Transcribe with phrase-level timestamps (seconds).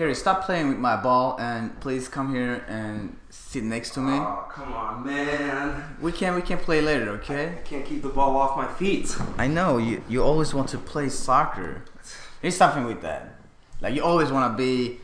[0.00, 4.14] Kerry, stop playing with my ball and please come here and sit next to me.
[4.14, 5.94] Oh, come on, man.
[6.00, 7.48] We can we can play later, okay?
[7.48, 9.14] I can't keep the ball off my feet.
[9.36, 11.84] I know you you always want to play soccer.
[12.40, 13.42] There's something with that.
[13.82, 15.00] Like you always want to be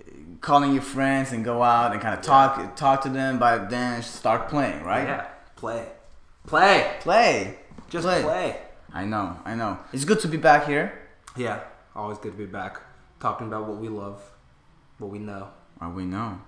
[0.00, 3.68] uh, calling your friends and go out and kind of talk talk to them, but
[3.68, 5.06] then start playing, right?
[5.06, 5.84] Yeah, play.
[6.46, 6.96] Play.
[7.00, 7.58] Play.
[7.90, 8.56] Just play.
[8.90, 9.80] I know, I know.
[9.92, 10.98] It's good to be back here.
[11.36, 11.60] Yeah,
[11.94, 12.80] always good to be back.
[13.20, 14.22] Talking about what we love,
[14.98, 15.48] what we know.
[15.80, 16.40] Well, we know.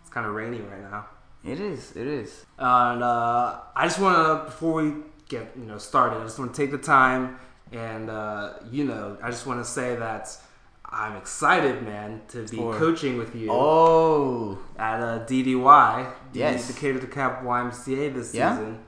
[0.00, 1.06] It's kind of rainy right now.
[1.44, 1.96] It is.
[1.96, 2.44] It is.
[2.58, 4.92] And uh, I just want to, before we
[5.28, 7.38] get you know started, I just want to take the time
[7.72, 10.36] and uh, you know, I just want to say that
[10.84, 16.66] I'm excited, man, to be For- coaching with you Oh, at uh, DDY, Yes.
[16.66, 18.56] the Decatur-DeKalb YMCA this Yeah.
[18.56, 18.80] season.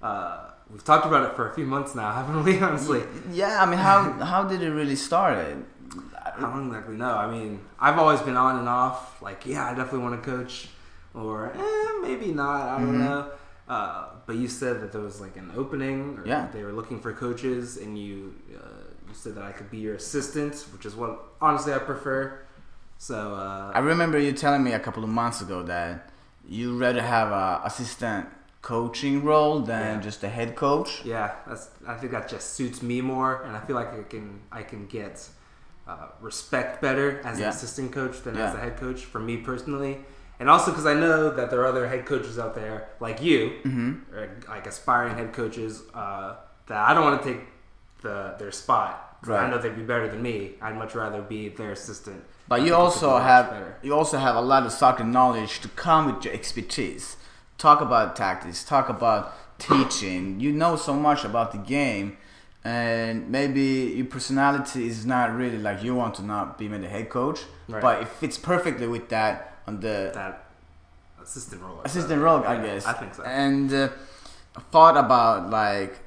[0.00, 2.58] Uh, we've talked about it for a few months now, haven't we?
[2.60, 3.62] Honestly, yeah.
[3.62, 5.36] I mean, how how did it really start?
[6.38, 7.14] I don't exactly know.
[7.16, 9.20] I mean, I've always been on and off.
[9.22, 10.68] Like, yeah, I definitely want to coach,
[11.14, 12.62] or eh, maybe not.
[12.68, 12.98] I don't Mhm.
[13.00, 13.30] know.
[13.68, 16.48] Uh, but you said that there was like an opening, or Yeah.
[16.52, 19.94] they were looking for coaches, and you uh, you said that I could be your
[19.94, 22.38] assistant, which is what honestly I prefer.
[22.98, 26.10] So uh, I remember you telling me a couple of months ago that
[26.48, 28.26] you'd rather have a assistant
[28.62, 30.00] coaching role than Yeah.
[30.00, 31.02] just a head coach.
[31.04, 34.40] yeah, that's I think that just suits me more, and I feel like I can
[34.50, 35.28] I can get
[35.88, 37.46] uh, respect better as Yeah.
[37.46, 39.94] an assistant coach than as a head coach for me personally,
[40.38, 43.40] and also because I know that there are other head coaches out there like you,
[43.62, 46.34] hmm or like aspiring head coaches uh,
[46.66, 47.42] that I don't want to take
[48.02, 49.04] the their spot.
[49.20, 50.54] 'cause I know they'd be better than me.
[50.62, 52.22] I'd much rather be their assistant.
[52.46, 53.74] But you think it could also have better.
[53.82, 57.16] you also have a lot of soccer knowledge to come with your expertise.
[57.66, 58.62] Talk about tactics.
[58.62, 59.22] Talk about
[59.58, 60.38] teaching.
[60.38, 62.16] You know so much about the game,
[62.64, 66.88] and maybe your personality is not really like you want to not be made a
[66.88, 67.80] head coach, Right.
[67.82, 70.44] but it fits perfectly with that on the that
[71.22, 71.80] assistant role.
[71.84, 72.86] assistant role, I guess.
[72.86, 73.22] I think so.
[73.24, 73.88] And uh,
[74.70, 75.98] thought about like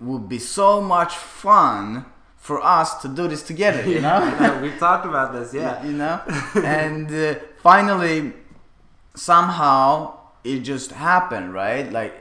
[0.00, 2.06] would be so much fun
[2.38, 3.84] for us to do this together.
[3.86, 5.52] You know, We've talked about this.
[5.60, 5.84] Yeah.
[5.84, 6.20] you know
[6.64, 8.32] and uh, finally
[9.14, 12.14] somehow it just happened right like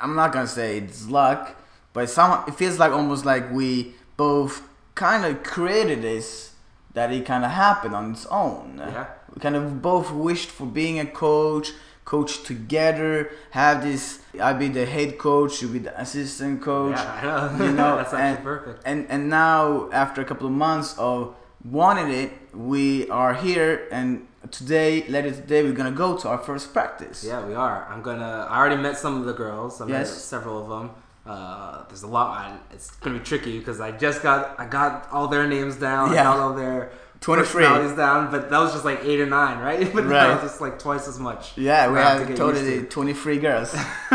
[0.00, 1.54] i'm not gonna say it's luck
[1.92, 4.62] but some it feels like almost like we both
[4.94, 6.54] kind of created this
[6.94, 9.06] that it kind of happened on its own Yeah.
[9.34, 11.72] we kind of both wished for being a coach
[12.04, 17.12] coach together have this i be the head coach you be the assistant coach Yeah,
[17.14, 17.64] I know.
[17.66, 18.82] you know That's and, actually perfect.
[18.84, 21.34] and and now after a couple of months of
[21.64, 26.72] wanting it we are here and today later today we're gonna go to our first
[26.72, 27.86] practice Yeah, we are.
[27.90, 28.46] I'm gonna.
[28.50, 29.80] I already met some of the girls.
[29.80, 30.24] I met Yes.
[30.24, 30.86] several of them.
[31.26, 32.36] Uh, there's a lot.
[32.38, 36.12] I, it's gonna be tricky because I just got I got all their names down.
[36.12, 36.20] Yeah.
[36.20, 37.62] I got all their 23.
[37.64, 38.30] personalities down.
[38.30, 39.80] But that was just like eight or nine, right?
[39.94, 40.10] But Right.
[40.28, 41.56] now it's just like twice as much.
[41.58, 43.74] yeah we have to get totally used 23 girls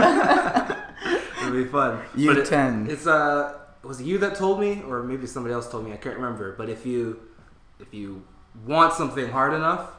[1.41, 2.01] It'll be fun.
[2.16, 2.88] You But it- 10.
[2.89, 5.93] It's uh, was it you that told me, or maybe somebody else told me?
[5.93, 6.55] I can't remember.
[6.57, 7.19] But if you
[7.79, 8.23] if you
[8.66, 9.91] want something hard enough,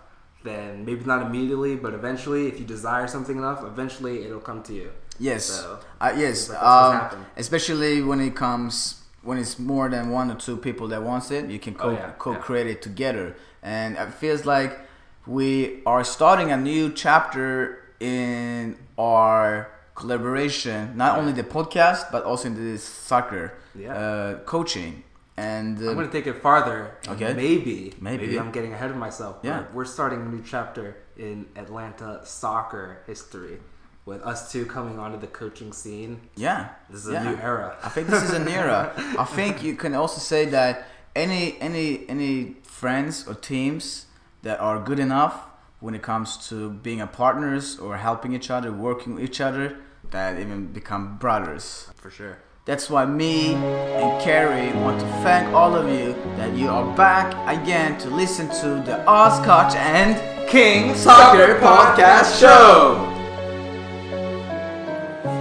[0.43, 4.73] then maybe not immediately, but eventually, if you desire something enough, eventually it'll come to
[4.75, 4.91] you.
[5.19, 10.31] Yes So, uh, yes what's um, especially when it comes when it's more than one
[10.31, 13.97] or two people that wants it you can co- Oh, yeah, co-create it together and
[13.97, 14.81] it feels like
[15.27, 22.49] we are starting a new chapter in our collaboration not only the podcast but also
[22.49, 23.95] in this soccer Yeah.
[23.95, 25.03] uh, coaching
[25.37, 26.97] and uh, I'm gonna take it farther.
[27.09, 27.35] Okay.
[27.35, 28.39] Maybe, Maybe.
[28.39, 29.37] I'm getting ahead of myself.
[29.43, 29.65] Yeah.
[29.75, 33.59] We're starting a new chapter in Atlanta soccer history,
[34.07, 36.21] with us two coming onto the coaching scene.
[36.37, 37.77] yeah This is a new era.
[37.83, 38.93] I think this is an era.
[39.19, 44.07] I think you can also say that any any any friends or teams
[44.43, 45.35] that are good enough
[45.81, 49.77] when it comes to being a partners or helping each other, working with each other,
[50.11, 51.91] that even become brothers.
[51.97, 52.39] For sure.
[52.65, 57.29] That's why me and Carrie want to thank all of you that you are back
[57.47, 60.17] again to listen to the Oscotch and
[60.49, 63.16] King Soccer Podcast Show.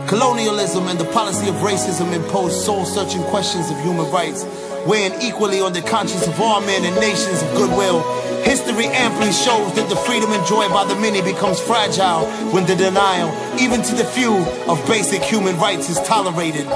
[0.08, 4.46] Colonialism and the policy of racism impose soul searching questions of human rights,
[4.86, 8.04] weighing equally on the conscience of all men and nations of goodwill.
[8.44, 13.34] History amply shows that the freedom enjoyed by the many becomes fragile when the denial,
[13.60, 14.36] even to the few,
[14.70, 16.68] of basic human rights is tolerated.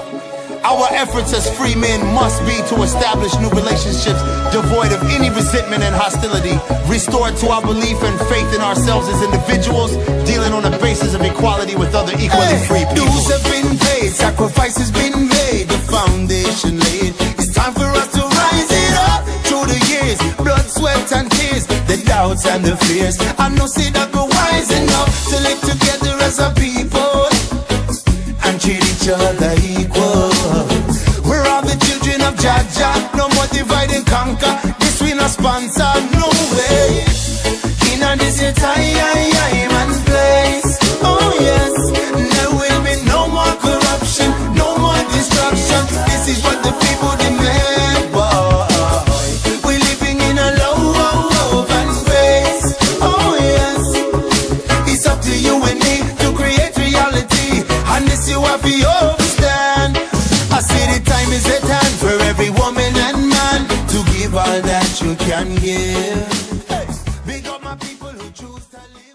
[0.64, 4.20] Our efforts as free men must be to establish new relationships
[4.52, 6.60] devoid of any resentment and hostility,
[6.90, 9.96] restored to our belief and faith in ourselves as individuals,
[10.28, 13.08] dealing on a basis of equality with other equally free people.
[13.08, 17.16] Dues have been paid, sacrifice has been made, the foundation laid.
[17.40, 20.20] It's time for us to rise it up through the years.
[20.38, 23.18] Blood, sweat, sweat and tears, the doubts and the fears.
[23.38, 27.39] I know see that we're wise enough to live together as a people
[28.50, 30.30] and treat each other equal.
[31.28, 34.54] We're all the children of Jaja, no more divide and conquer.
[34.80, 37.06] This we not sponsor, no way.
[37.94, 39.30] In this time
[39.72, 40.09] and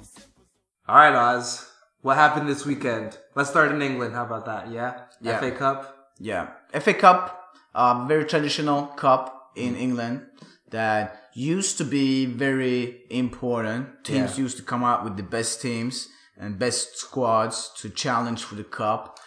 [0.04, 0.44] simple.
[0.88, 1.66] All right, Oz.
[2.02, 3.18] What happened this weekend?
[3.34, 4.14] Let's start in England.
[4.14, 4.70] How about that?
[4.70, 5.00] Yeah.
[5.20, 5.40] Yeah.
[5.40, 5.96] FA Cup.
[6.18, 10.26] Yeah, FA Cup, uh, very traditional cup in England
[10.70, 14.04] that used to be very important.
[14.04, 14.44] Teams Yeah.
[14.44, 16.08] used to come out with the best teams
[16.38, 19.18] and best squads to challenge for the cup.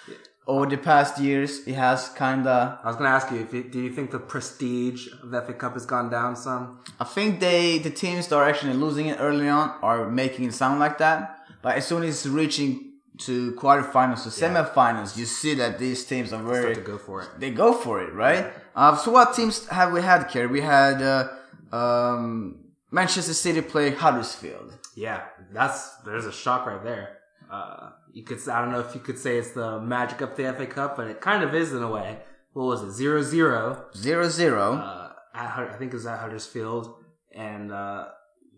[0.48, 2.80] Over the past years, it has kind of.
[2.84, 5.54] I was gonna ask you, if you, do you think the prestige of the FA
[5.54, 6.80] Cup has gone down some?
[7.00, 10.54] I think they the teams that are actually losing it early on are making it
[10.54, 11.40] sound like that.
[11.62, 16.32] But as soon as it's reaching to quarterfinals to semifinals, you see that these teams
[16.32, 17.30] are very Start to go for it.
[17.40, 18.46] they go for it, right?
[18.76, 20.48] Uh, so what teams have we had here?
[20.48, 21.28] We had uh,
[21.76, 22.60] um,
[22.92, 24.74] Manchester City play Huddersfield.
[24.96, 27.18] Yeah, that's there's a shock right there.
[27.52, 30.52] Uh, you could I don't know if you could say it's the magic of the
[30.52, 32.18] FA Cup, but it kind of is in a way.
[32.54, 32.92] What was it?
[32.92, 33.86] Zero zero.
[33.94, 34.80] 0-0.
[34.80, 36.96] Uh, at, I think it was at Huddersfield,
[37.32, 38.08] and uh,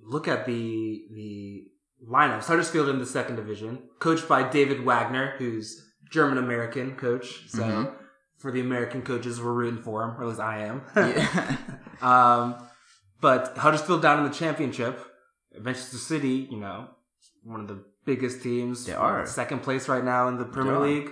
[0.02, 1.66] look at the the
[2.10, 2.46] lineups.
[2.46, 7.50] Huddersfield in the second division, coached by David Wagner, who's German American coach.
[7.50, 7.94] So
[8.38, 10.84] for the American coaches, we're rooting for him, or at least I am.
[12.02, 12.66] um,
[13.20, 15.06] but Huddersfield down in the championship.
[15.60, 16.88] Manchester City, you know,
[17.44, 18.86] one of the biggest teams.
[18.86, 19.26] They are.
[19.42, 20.80] second place right now in the Premier.
[20.90, 21.10] League.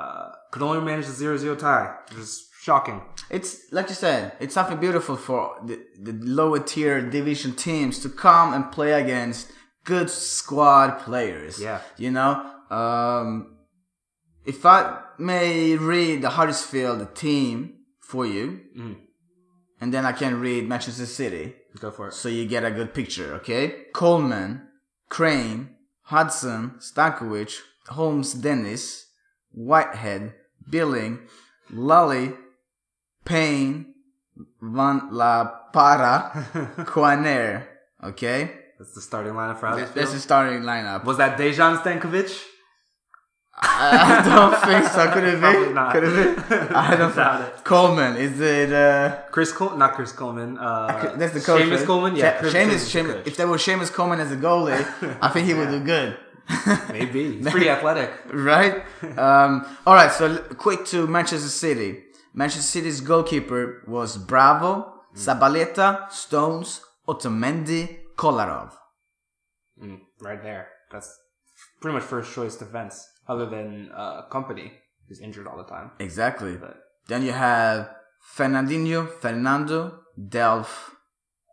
[0.00, 1.88] Uh, could only manage a 0-0 tie.
[2.10, 2.30] It was
[2.66, 2.98] shocking.
[3.36, 5.76] It's like you said, it's something beautiful for the,
[6.06, 9.42] the lower tier division teams to come and play against
[9.84, 11.54] good squad players.
[11.68, 11.80] Yeah.
[12.04, 12.30] You know,
[12.80, 13.28] um,
[14.44, 14.78] if I
[15.18, 17.54] may read the Huddersfield team
[18.10, 18.46] for you,
[18.78, 18.96] Mm.
[19.80, 21.44] and then I can read Manchester City,
[21.80, 22.14] Go for it.
[22.20, 23.62] so you get a good picture, okay?
[24.02, 24.50] Coleman,
[25.08, 25.60] Crane,
[26.06, 29.06] Hudson, Stankovic, Holmes Dennis,
[29.52, 30.34] Whitehead,
[30.68, 31.20] Billing,
[31.72, 32.36] Lolley,
[33.24, 33.94] Payne,
[34.60, 36.46] Van La Parra,
[36.86, 37.66] Quaner,
[38.04, 38.52] okay?
[38.78, 39.96] That's the starting lineup for Huddersfield.
[39.96, 41.04] That's the starting lineup.
[41.04, 42.44] Was that Dejan Stankovic?
[43.58, 45.10] I don't think so.
[45.12, 45.72] Could it Probably be?
[45.72, 45.92] not.
[45.94, 46.54] Could it be?
[46.74, 47.56] I don't Doubt think.
[47.58, 47.64] it.
[47.64, 50.58] Coleman, is it, uh, Chris Cole, not Chris Coleman.
[50.58, 51.62] Uh, that's the coach.
[51.62, 51.86] Seamus right?
[51.86, 52.16] Coleman.
[52.16, 54.84] Yeah, Chris Seamus, Seamus, if there was Seamus Coleman as a goalie,
[55.22, 56.18] I think he would do good.
[56.92, 58.10] maybe he's pretty athletic.
[58.32, 58.84] right?
[59.18, 62.02] Um, all right, so l- quick to Manchester City.
[62.34, 68.72] Manchester City's goalkeeper was Bravo, Zabaleta, Stones, Otamendi, Kolarov.
[69.82, 70.68] Mm, right there.
[70.92, 71.10] That's
[71.80, 74.70] pretty much first choice defense, other than uh, Kompany,
[75.08, 75.90] who's injured all the time.
[75.98, 76.56] Exactly.
[76.56, 76.76] But
[77.08, 77.90] Then you have
[78.36, 80.90] Fernandinho, Fernando, Delph.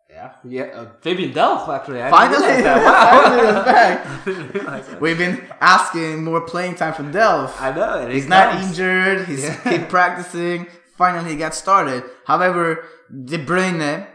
[0.10, 0.64] yeah, yeah.
[0.64, 2.02] Uh, Fabian Delph actually.
[2.02, 2.84] I Finally, realize that.
[3.54, 3.66] Wow.
[3.66, 4.06] back.
[4.22, 5.02] I didn't realize that.
[5.02, 7.54] We've been asking more playing time for Delph.
[7.62, 8.08] I know.
[8.10, 8.68] He's not comes.
[8.70, 9.28] injured.
[9.28, 9.58] He's Yeah.
[9.72, 10.68] keep practicing.
[10.98, 12.04] Finally, he got started.
[12.26, 12.86] However,
[13.26, 14.08] De Bruyne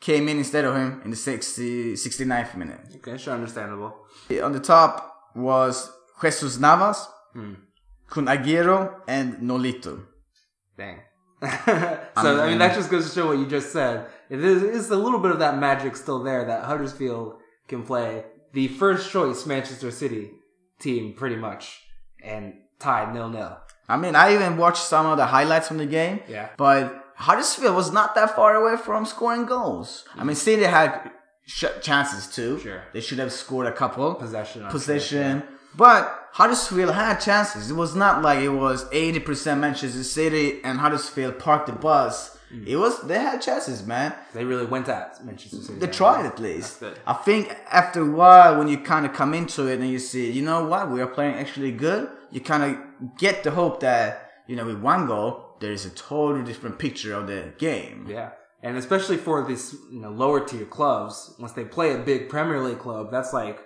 [0.00, 2.80] came in instead of him in the 60, 69th minute.
[2.96, 3.94] Okay, sure, understandable.
[4.42, 5.90] On the top was
[6.20, 7.54] Jesus Navas, Hmm.
[8.08, 10.04] Kun Aguero, and Nolito.
[10.76, 11.00] Dang.
[11.42, 14.06] so I mean, that just goes to show what you just said.
[14.30, 17.34] It is, it's a little bit of that magic still there that Huddersfield
[17.68, 20.30] can play the first choice Manchester City
[20.78, 21.80] team pretty much
[22.22, 23.56] and tied nil nil.
[23.88, 26.20] I mean, I even watched some of the highlights from the game.
[26.28, 26.50] Yeah.
[26.56, 30.04] But Huddersfield was not that far away from scoring goals.
[30.16, 31.10] I mean, City had
[31.46, 32.58] sh- chances too.
[32.60, 32.82] Sure.
[32.92, 34.14] They should have scored a couple.
[34.14, 35.42] Possession, Possession.
[35.76, 37.70] But Huddersfield had chances.
[37.70, 42.38] It was not like it was 80% Manchester City and Huddersfield parked the bus.
[42.52, 42.66] Mm.
[42.66, 44.14] It was, they had chances, man.
[44.34, 45.78] They really went at Manchester City.
[45.78, 46.82] They tried at least.
[47.06, 50.30] I think after a while, when you kind of come into it and you see,
[50.30, 54.30] you know what, we are playing actually good, you kind of get the hope that,
[54.46, 58.06] you know, with one goal, there is a totally different picture of the game.
[58.08, 58.30] Yeah.
[58.62, 62.62] And especially for these you know, lower tier clubs, once they play a big Premier
[62.62, 63.60] League club, that's like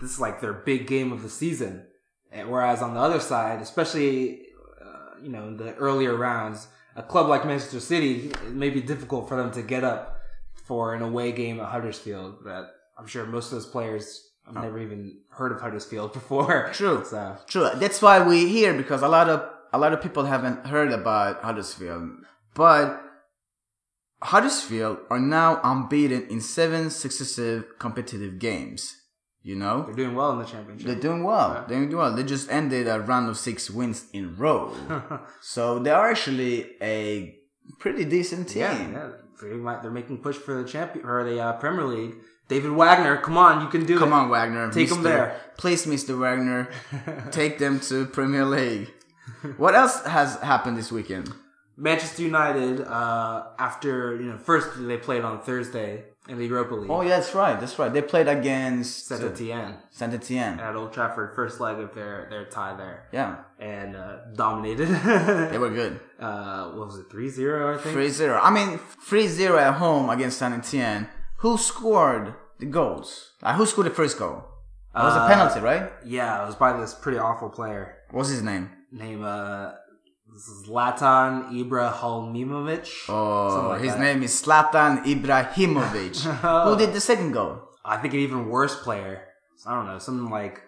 [0.00, 1.86] this is like their big game of the season.
[2.30, 4.42] And whereas on the other side, especially
[4.80, 8.80] uh, you know in the earlier rounds, a club like Manchester City, it may be
[8.80, 10.18] difficult for them to get up
[10.64, 14.78] for an away game at Huddersfield that I'm sure most of those players have never
[14.78, 16.70] even heard of Huddersfield before.
[16.72, 17.04] True.
[17.04, 17.70] So True.
[17.76, 21.42] That's why we're here because a lot of a lot of people haven't heard about
[21.42, 22.10] Huddersfield,
[22.54, 23.02] but
[24.22, 28.94] Huddersfield are now unbeaten in seven successive competitive games.
[29.46, 30.88] You know, they're doing well in the championship.
[30.88, 31.64] they're doing well.
[31.68, 32.12] They're doing well.
[32.12, 34.74] They just ended a run of six wins in a row,
[35.40, 37.36] so they are actually a
[37.78, 38.62] pretty decent team.
[38.62, 39.10] yeah, yeah.
[39.40, 42.16] They might, they're making push for the champion or the uh, Premier League.
[42.48, 43.98] David Wagner, come on, you can do it.
[44.00, 44.72] Come on, Wagner.
[44.72, 45.02] take Mr.
[45.04, 45.40] there.
[45.56, 46.18] Please, Mr.
[46.18, 46.68] Wagner,
[47.30, 48.90] take them to Premier League.
[49.58, 51.32] What else has happened this weekend?
[51.76, 56.90] Manchester United, uh, after you know, first they played on Thursday in the Europa League.
[56.90, 57.58] Oh, yeah, that's right.
[57.60, 57.92] That's right.
[57.92, 60.58] They played against Saint Etienne Saint Etienne.
[60.60, 64.86] at Old Trafford, first leg of their their tie there, Yeah, and uh, dominated.
[65.52, 66.00] they were good.
[66.20, 67.94] uh, what was it, 3-0, I think?
[67.94, 68.40] 3 0.
[68.42, 71.08] I mean, 3 0 at home against Saint Etienne.
[71.38, 73.32] Who scored the goals?
[73.42, 74.44] Uh, who scored the first goal?
[74.94, 75.92] It was a Uh, penalty, right?
[76.04, 78.70] Yeah, it was by this pretty awful player What's his name?
[78.90, 79.72] Name uh,
[80.36, 83.08] this is Latan Ibrahimovic.
[83.08, 84.00] Oh, like his that.
[84.00, 86.16] name is Zlatan Ibrahimovic.
[86.68, 87.62] Who did the second goal?
[87.82, 89.22] I think an even worse player.
[89.64, 90.60] I don't know, something like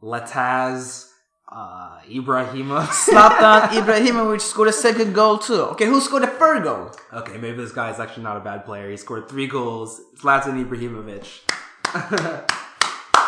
[0.00, 1.08] Lataz
[1.50, 2.86] uh, Ibrahima.
[3.10, 5.62] Zlatan Ibrahimovic scored a second goal too.
[5.72, 6.92] Okay, who scored the third goal?
[7.12, 8.88] okay, maybe this guy is actually not a bad player.
[8.88, 10.00] He scored three goals.
[10.20, 11.26] Zlatan Ibrahimovic.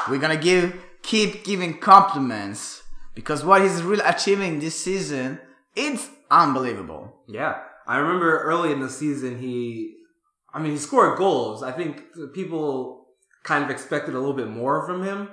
[0.09, 5.40] We're gonna give keep giving compliments because what he's really achieving this season,
[5.76, 7.14] it's unbelievable.
[7.28, 9.96] Yeah, I remember early in the season he,
[10.52, 11.62] I mean, he scored goals.
[11.62, 12.02] I think
[12.34, 13.06] people
[13.42, 15.28] kind of expected a little bit more from him.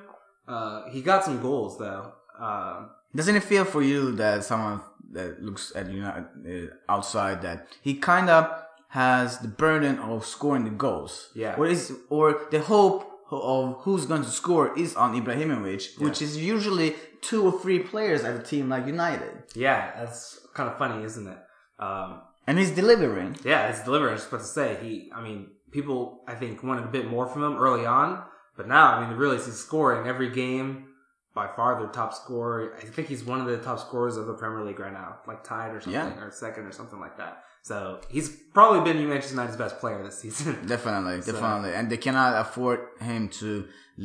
[0.48, 2.14] Uh, he got some goals though.
[2.40, 6.22] Uh, Doesn't it feel for you that someone that looks at you uh,
[6.88, 8.50] outside that he kind of
[8.90, 11.30] has the burden of scoring the goals?
[11.36, 11.56] Yeah.
[11.58, 16.38] Or is or the hope of who's going to score is on Ibrahimovic, which is
[16.38, 21.04] usually two or three players at a team like United, yeah, that's kind of funny,
[21.04, 21.38] isn't it?
[21.80, 23.36] Um, and he's delivering.
[23.44, 24.12] yeah, he's delivering.
[24.12, 25.12] I was about to say he.
[25.14, 28.24] I mean, people I think wanted a bit more from him early on,
[28.56, 30.86] but now I mean, really, he's scoring every game.
[31.38, 32.74] By far, their top scorer.
[32.82, 35.44] I think he's one of the top scorers of the Premier League right now, like
[35.44, 36.24] tied or something, Yeah.
[36.26, 37.34] or second or something like that.
[37.62, 38.28] So he's
[38.58, 40.54] probably been Manchester United's best player this season.
[40.76, 42.80] Definitely, definitely, and they cannot afford
[43.10, 43.50] him to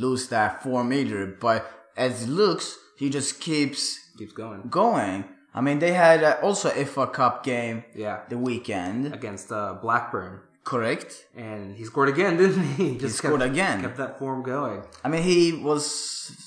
[0.05, 1.23] lose that four meter.
[1.47, 1.61] But
[1.97, 2.67] as it looks,
[2.99, 3.81] he just keeps
[4.19, 4.61] Keeps going.
[4.69, 5.25] going.
[5.55, 9.75] I mean, they had uh, also a FA Cup game Yeah, the weekend, against uh,
[9.85, 11.11] Blackburn, correct?
[11.37, 12.99] and he scored again, didn't he?
[12.99, 13.81] Just scored kept, again.
[13.81, 14.83] Kept that form going.
[15.05, 16.42] I mean, he was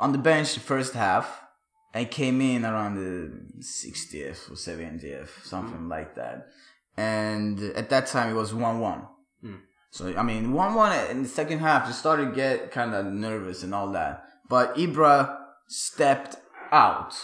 [0.00, 1.42] on the bench the first half
[1.94, 3.30] and came in around the
[3.62, 5.90] 60th or 70th, something mm.
[5.90, 6.46] like that.
[6.96, 9.06] And at that time, it was 1 1.
[9.44, 9.60] Mm.
[9.90, 13.06] So, I mean, 1 1 in the second half, you started to get kind of
[13.06, 14.24] nervous and all that.
[14.48, 15.36] But Ibra
[15.68, 16.36] stepped
[16.72, 17.14] out.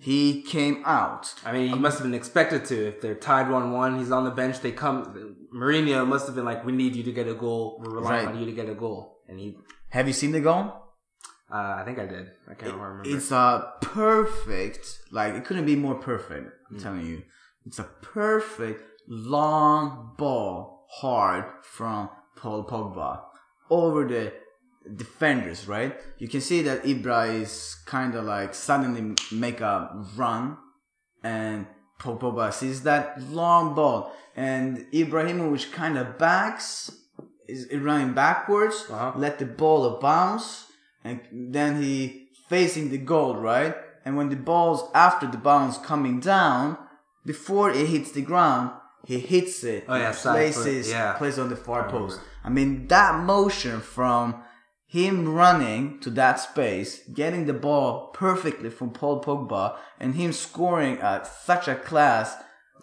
[0.00, 1.34] He came out.
[1.44, 2.88] I mean, he must have been expected to.
[2.88, 4.60] If they're tied one-one, he's on the bench.
[4.60, 5.36] They come.
[5.54, 7.82] Mourinho must have been like, "We need you to get a goal.
[7.82, 8.34] We're relying Right.
[8.34, 9.58] on you to get a goal." And he,
[9.90, 10.85] Have you seen the goal?
[11.52, 12.30] Uh, I think I did.
[12.48, 13.02] I can't remember.
[13.06, 16.50] It's a perfect, like it couldn't be more perfect.
[16.70, 17.22] I'm telling you,
[17.64, 23.20] it's a perfect long ball, hard from Paul Pogba
[23.70, 24.32] over the
[24.94, 25.66] defenders.
[25.68, 25.96] Right?
[26.18, 30.56] You can see that Ibra is kind of like suddenly make a run,
[31.22, 31.66] and
[31.98, 36.90] Paul Pogba sees that long ball, and Ibrahimovic kind of backs,
[37.48, 39.12] is running backwards, Uh-huh.
[39.16, 40.65] let the ball bounce,
[41.06, 43.74] and then he facing the goal, right?
[44.04, 46.78] And when the ball's after the bounce coming down,
[47.24, 48.70] before it hits the ground,
[49.04, 49.84] he hits it.
[49.88, 51.12] Oh, yeah, places yeah.
[51.14, 52.20] places on the far post.
[52.44, 54.42] I mean that motion from
[54.86, 60.98] him running to that space, getting the ball perfectly from Paul Pogba, and him scoring
[60.98, 62.36] at such a class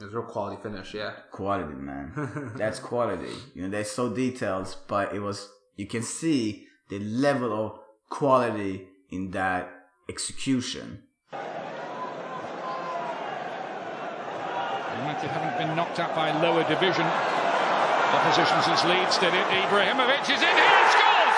[0.04, 0.94] was real quality finish.
[0.94, 1.12] Yeah.
[1.32, 2.52] quality, man.
[2.56, 3.34] That's quality.
[3.54, 7.80] You know, they're so detailed, but it was you can see the level of
[8.14, 11.02] quality in that execution.
[15.02, 17.10] United haven't been knocked out by lower division
[18.14, 19.46] opposition since Leeds did it.
[19.66, 21.38] Ibrahimovic is in here and scores!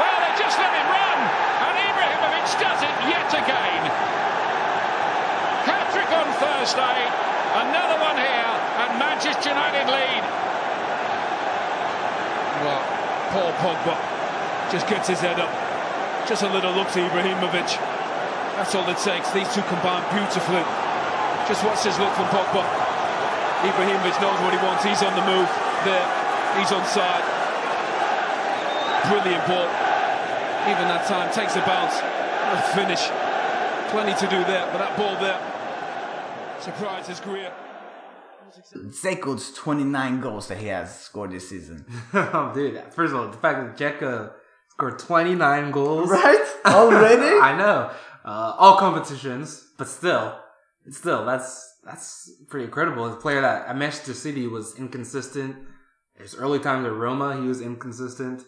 [0.00, 1.20] Well, they just let him run,
[1.68, 3.82] and Ibrahimovic does it yet again.
[5.68, 6.98] Hat-trick on Thursday,
[7.60, 8.52] another one here,
[8.88, 10.24] and Manchester United lead.
[12.64, 12.80] Well,
[13.36, 14.00] Paul Pogba
[14.72, 15.69] just gets his head up.
[16.30, 17.74] Just a little look to Ibrahimovic.
[18.54, 19.34] That's all it takes.
[19.34, 20.62] These two combine beautifully.
[21.50, 22.62] Just watch this look from Pogba.
[23.66, 24.86] Ibrahimovic knows what he wants.
[24.86, 25.50] He's on the move
[25.82, 26.06] there.
[26.54, 27.26] He's on side.
[29.10, 29.66] Brilliant ball.
[30.70, 31.98] Even that time takes a bounce.
[31.98, 33.10] A finish.
[33.90, 35.40] Plenty to do there, but that ball there
[36.62, 37.52] surprises Greer.
[38.76, 41.84] Dzeko's 29 goals that he has scored this season.
[42.14, 42.80] oh, dude.
[42.92, 44.32] First of all, the fact that Dzeko
[44.80, 46.10] scored 29 goals.
[46.10, 46.44] Right?
[46.66, 47.38] Already?
[47.38, 47.90] I know.
[48.24, 50.38] Uh, all competitions, but still,
[50.90, 53.10] still, that's that's pretty incredible.
[53.10, 55.56] A player that at Manchester City was inconsistent.
[56.18, 58.44] His early times at Roma, he was inconsistent.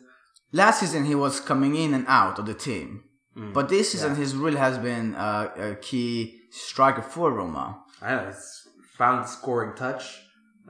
[0.52, 3.04] Last season he was coming in and out of the team.
[3.34, 3.54] Mm.
[3.54, 7.82] But this season his really has been uh, a key striker for Roma.
[8.02, 10.20] I know he's found scoring touch.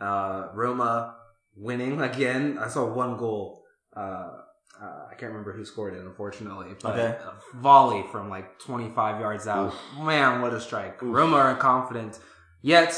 [0.00, 1.16] Uh, Roma
[1.57, 2.57] winning again.
[2.59, 3.64] I saw one goal.
[3.97, 4.31] Uh,
[4.83, 7.17] uh, I can't remember who scored it, unfortunately, but Okay.
[7.25, 9.73] a volley from like 25 yards out.
[9.99, 11.01] Man, what a strike!
[11.01, 12.19] Roma are confident,
[12.62, 12.93] yet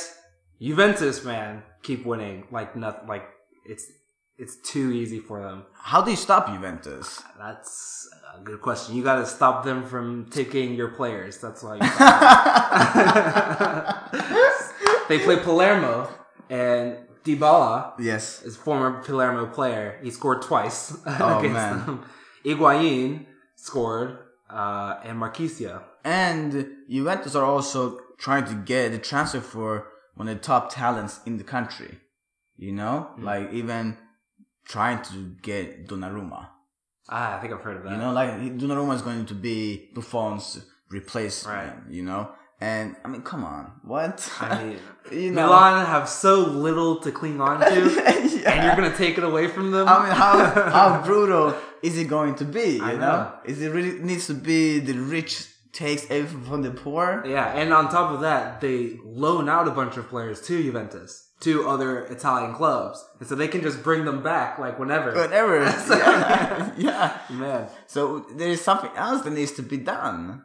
[0.60, 3.06] Juventus, man, keep winning like nothing.
[3.08, 3.24] Like
[3.66, 3.84] it's
[4.38, 5.64] it's too easy for them.
[5.80, 7.22] How do you stop Juventus?
[7.38, 8.96] That's a good question.
[8.96, 11.38] You got to stop them from taking your players.
[11.38, 11.78] That's why.
[15.08, 16.08] They play Palermo
[16.48, 18.42] and Dybala Yes.
[18.42, 19.98] is former Palermo player.
[20.02, 21.86] He scored twice Oh, against man.
[21.86, 22.04] them.
[22.44, 23.26] Higuain
[23.56, 24.18] scored,
[24.50, 25.82] uh, and Marchisio.
[26.04, 31.20] And Juventus are also trying to get a transfer for one of the top talents
[31.26, 31.98] in the country.
[32.56, 33.08] You know?
[33.16, 33.24] Hmm.
[33.24, 33.96] Like even
[34.66, 36.48] trying to get Donnarumma.
[37.08, 37.92] Ah, I think I've heard of that.
[37.92, 41.56] You know, like Donnarumma is going to be Buffon's replacement.
[41.56, 41.76] Right.
[41.90, 42.30] You know,
[42.64, 44.26] and I mean, come on, what?
[44.40, 44.78] I mean,
[45.12, 47.66] you know, Milan have so little to cling on to,
[48.06, 49.86] and you're gonna take it away from them.
[49.86, 52.76] I mean, how how brutal is it going to be?
[52.76, 52.96] You know?
[52.96, 53.32] know.
[53.44, 57.22] is it really needs to be the rich takes everything from the poor?
[57.26, 61.32] Yeah, and on top of that, they loan out a bunch of players to Juventus,
[61.40, 65.12] to other Italian clubs, and so they can just bring them back like whenever.
[65.14, 65.64] Whatever.
[65.64, 66.72] yeah.
[66.78, 67.18] yeah.
[67.28, 70.44] Man, So there is something else that needs to be done.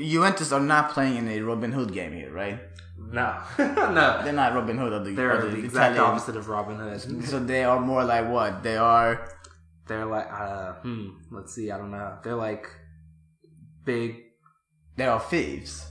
[0.00, 2.58] Juventus are not playing in a Robin Hood game here, right?
[2.98, 6.14] no, no, They're not Robin Hood of the, they're the the exact Italian.
[6.14, 7.24] opposite of Robin Hood.
[7.30, 8.62] So they are more like what?
[8.62, 9.28] They are
[9.86, 12.18] They're like, uh, hmm, let's see, I don't know.
[12.22, 12.66] They're like
[13.84, 14.16] big.
[14.96, 15.86] they are thieves.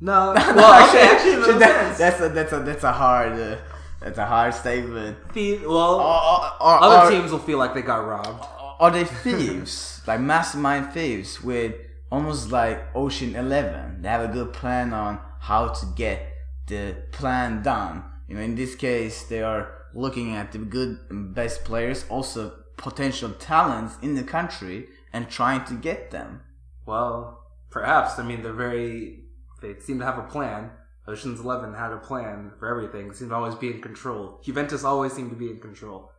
[0.00, 1.98] No, well, actually, no that- sense.
[1.98, 3.56] that's a that's a that's a hard uh,
[4.00, 5.16] that's a hard statement.
[5.32, 8.44] Thie- well, Or, or, other teams will feel like they got robbed.
[8.80, 10.02] Are they thieves?
[10.06, 11.74] like mastermind thieves with
[12.14, 14.00] almost like Ocean Eleven.
[14.00, 16.20] They have a good plan on how to get
[16.68, 18.04] the plan done.
[18.28, 19.62] You know, in this case, they are
[19.94, 22.40] looking at the good and best players, also
[22.76, 26.40] potential talents in the country, and trying to get them.
[26.86, 28.18] Well, perhaps.
[28.18, 29.24] I mean, they're very.
[29.60, 30.70] They seem to have a plan.
[31.08, 33.12] Ocean's Eleven had a plan for everything.
[33.12, 34.40] Seemed to always be in control.
[34.44, 36.10] Juventus always seem to be in control.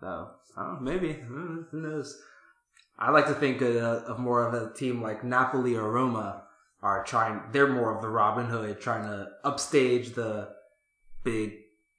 [0.00, 0.28] So,
[0.58, 1.12] oh, maybe.
[1.14, 2.20] Hmm, Who knows?
[2.98, 6.44] I like to think of, of more of a team like Napoli or Roma
[6.82, 7.40] are trying.
[7.52, 10.48] They're more of the Robin Hood, trying to upstage the
[11.24, 11.54] big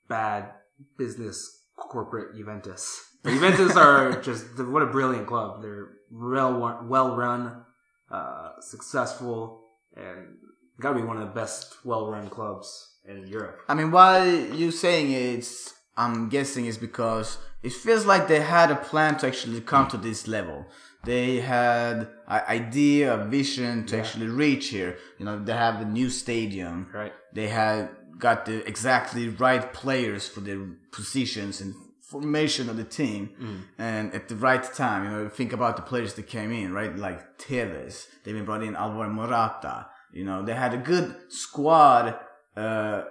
[0.08, 0.52] bad
[0.98, 3.14] business corporate Juventus.
[3.24, 5.62] But Juventus are just what a brilliant club.
[5.62, 7.64] They're well well run,
[8.10, 10.38] uh, successful, and
[10.80, 13.60] got to be one of the best well run clubs in Europe.
[13.68, 15.74] I mean, why you saying it's?
[16.00, 19.98] I'm guessing is because it feels like they had a plan to actually come to
[19.98, 20.68] this level.
[21.04, 24.98] They had an idea, a vision to actually reach here.
[25.18, 26.90] You know, they have a new stadium.
[26.94, 27.14] Right.
[27.34, 30.60] They had got the exactly right players for their
[30.92, 35.04] positions and formation of the team, and at the right time.
[35.06, 36.96] You know, think about the players that came in, right?
[36.96, 38.08] Like Tevez.
[38.24, 39.88] They even brought in Alvaro Morata.
[40.12, 42.18] You know, they had a good squad.
[42.56, 43.04] Uh,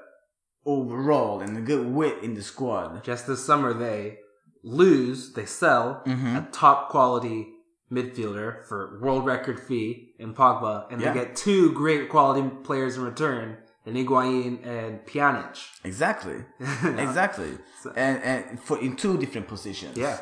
[0.66, 3.02] overall and a good wit in the squad.
[3.04, 4.18] Just this summer, they
[4.64, 6.02] lose, they sell
[6.36, 7.46] a top quality
[7.90, 11.12] midfielder for world record fee in Pogba, and Yeah.
[11.12, 15.56] they get two great quality players in return, in Higuain and Pjanic.
[15.84, 16.44] Exactly,
[17.06, 17.52] exactly,
[17.94, 19.96] and and for in two different positions.
[19.96, 20.18] Yeah.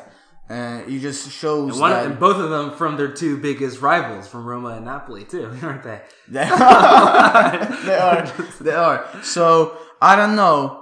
[0.47, 3.81] uh, it just shows And, one, that and both of them from their two biggest
[3.81, 6.01] rivals, from Roma and Napoli, too, aren't they?
[6.27, 8.21] they are, they are,
[8.61, 8.99] they are.
[9.23, 10.81] So I don't know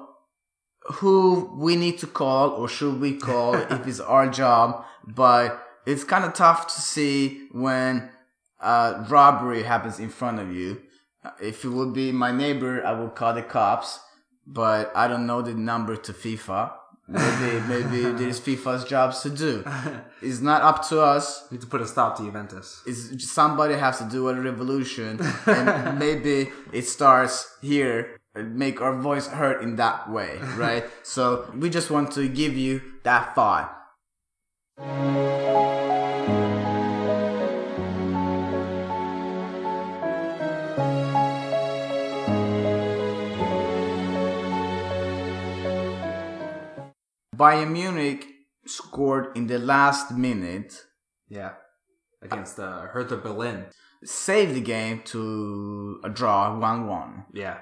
[1.00, 5.48] who we need to call or should we call if it's our job, but
[5.86, 8.10] it's kind of tough to see when
[8.60, 10.82] uh, robbery happens in front of you.
[11.42, 14.00] If it would be my neighbor, I would call the cops,
[14.46, 16.74] but I don't know the number to FIFA.
[17.08, 19.64] Maybe, maybe there's FIFA's jobs to do.
[20.22, 22.82] It's not up to us Need to put a stop to Juventus.
[22.86, 29.28] is somebody has to do a revolution and maybe it starts here make our voice
[29.28, 30.86] heard in that way, right?
[31.04, 33.83] so we just want to give you that thought.
[34.78, 34.88] Bayern
[47.72, 48.26] Munich
[48.66, 50.84] scored in the last minute,
[51.30, 51.54] Yeah.
[52.22, 53.66] Against uh, Hertha Berlin.
[54.04, 57.26] saved the game to a draw 1 1.
[57.34, 57.60] Yeah.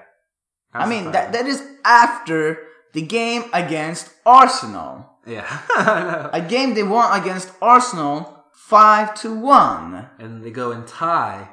[0.72, 2.58] I mean, that, that is after
[2.94, 5.11] the game against Arsenal.
[5.26, 6.30] Yeah.
[6.32, 10.08] A game they won against Arsenal 5 to 1.
[10.18, 11.48] and they go and tie.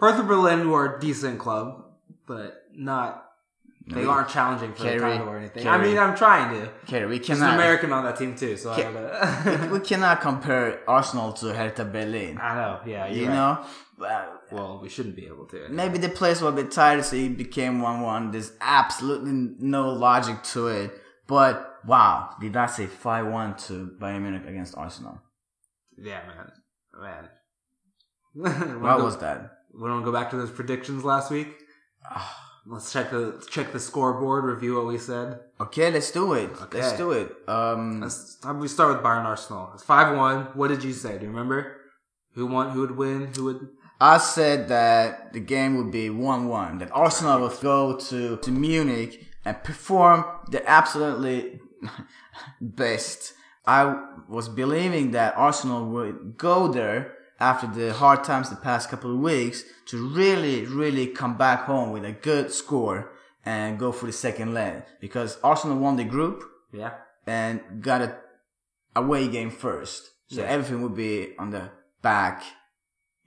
[0.00, 1.84] Hertha Berlin, were a decent club,
[2.26, 3.24] but not.
[3.88, 5.66] They No, aren't challenging for Kerry, the title or anything.
[5.66, 6.70] I mean, I'm trying to.
[6.84, 7.38] Okay, we cannot.
[7.40, 9.68] There's an American on that team too, so Ke- gotta.
[9.72, 12.38] we cannot compare Arsenal to Hertha Berlin.
[12.42, 13.34] I know, yeah, you're right.
[13.34, 13.64] know?
[13.98, 15.68] Well, Well, we shouldn't be able to.
[15.70, 18.30] Maybe the players were a bit tired, so it became 1 1.
[18.30, 20.92] There's absolutely no logic to it.
[21.26, 25.20] But wow, did I say 5 1 to Bayern Munich against Arsenal?
[25.96, 26.52] Yeah, man,
[27.00, 27.28] man.
[28.80, 29.52] What was that?
[29.74, 31.48] We don't go back to those predictions last week.
[32.66, 34.44] Let's check the check the scoreboard.
[34.44, 35.40] Review what we said.
[35.58, 36.50] Okay, let's do it.
[36.70, 37.34] Let's do it.
[37.48, 39.70] Um, Let's, we start with Bayern Arsenal.
[39.72, 40.48] It's five one.
[40.52, 41.16] What did you say?
[41.16, 41.78] Do you remember?
[42.34, 42.70] Who won?
[42.72, 43.32] Who would win?
[43.34, 43.68] Who would?
[44.00, 48.50] I said that the game would be 1 1, that Arsenal would go to, to
[48.50, 51.60] Munich and perform the absolutely
[52.60, 53.34] best.
[53.66, 59.12] I was believing that Arsenal would go there after the hard times the past couple
[59.12, 63.12] of weeks to really, really come back home with a good score
[63.44, 66.94] and go for the second leg because Arsenal won the group Yeah.
[67.26, 68.16] and got a
[68.96, 70.10] away game first.
[70.28, 70.48] So Yeah.
[70.48, 71.70] everything would be on the
[72.02, 72.42] back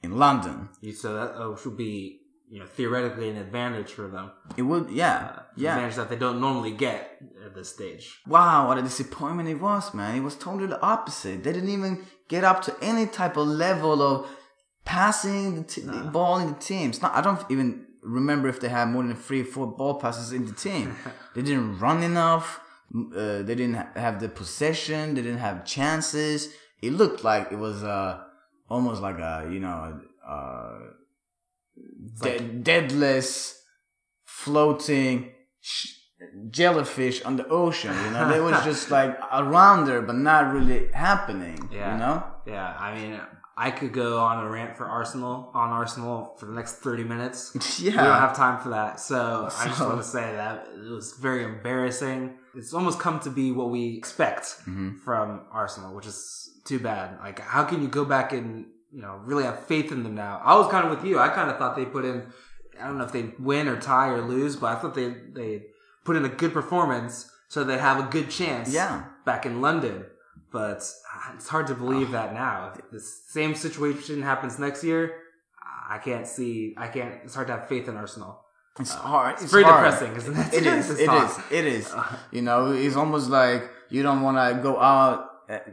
[0.03, 0.69] in London.
[0.81, 2.20] You so that uh, should be
[2.53, 4.25] you know theoretically an advantage for them.
[4.57, 5.73] It would, yeah, Uh, yeah.
[5.75, 6.99] Advantage that they don't normally get
[7.45, 8.05] at this stage.
[8.27, 10.11] Wow, what a disappointment it was, man.
[10.19, 11.37] It was totally the opposite.
[11.43, 11.93] They didn't even
[12.33, 14.15] get up to any type of level of
[14.85, 16.89] passing the, t- the ball in the team.
[16.89, 19.95] It's not, I don't even remember if they had more than three or four ball
[20.03, 20.95] passes in the team.
[21.35, 22.59] they didn't run enough.
[22.93, 25.13] Uh, they didn't ha- have the possession.
[25.15, 26.53] They didn't have chances.
[26.81, 28.23] It looked like it was uh,
[28.69, 30.79] almost like a, you know, uh,
[32.21, 33.55] de- deadless,
[34.25, 35.31] floating
[35.61, 35.87] sh-
[36.49, 37.93] jellyfish on the ocean.
[38.05, 41.69] You know, they was just like around there, but not really happening.
[41.71, 41.93] Yeah.
[41.93, 43.19] You know, Yeah, I mean,
[43.57, 47.51] I could go on a rant for Arsenal on Arsenal for the next thirty minutes.
[47.79, 47.91] Yeah.
[47.91, 48.99] we don't have time for that.
[48.99, 52.37] So, I just want to say that it was very embarrassing.
[52.55, 54.97] It's almost come to be what we expect Mm-hmm.
[55.05, 57.17] from Arsenal, which is too bad.
[57.19, 60.41] Like, how can you go back and you know really have faith in them now?
[60.43, 61.19] I was kind of with you.
[61.19, 62.27] I kind of thought they put in.
[62.79, 65.63] I don't know if they win or tie or lose, but I thought they they
[66.03, 68.73] put in a good performance so they have a good chance.
[68.73, 69.03] Yeah.
[69.25, 70.05] back in London.
[70.51, 72.73] But uh, it's hard to believe that now.
[72.77, 75.17] If the same situation happens next year,
[75.89, 76.73] I can't see.
[76.77, 77.19] I can't.
[77.23, 78.39] It's hard to have faith in Arsenal.
[78.79, 79.35] it's hard.
[79.41, 79.83] It's, very hard.
[79.83, 80.53] depressing, isn't it?
[80.53, 80.89] It is.
[80.91, 81.39] It is.
[81.51, 81.93] It is.
[82.31, 85.27] You know, it's almost like you don't want to go out uh,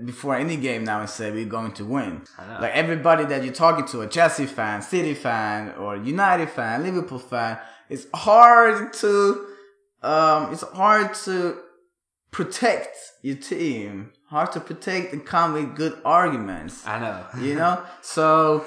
[0.04, 2.22] before any game now and say we're going to win.
[2.60, 7.18] Like everybody that you're talking to, a Chelsea fan, City fan, or United fan, Liverpool
[7.18, 9.46] fan, it's hard to,
[10.02, 11.58] um, it's hard to
[12.30, 14.12] protect your team.
[14.28, 17.24] Hard to protect and come with good arguments I know.
[17.40, 18.62] you know so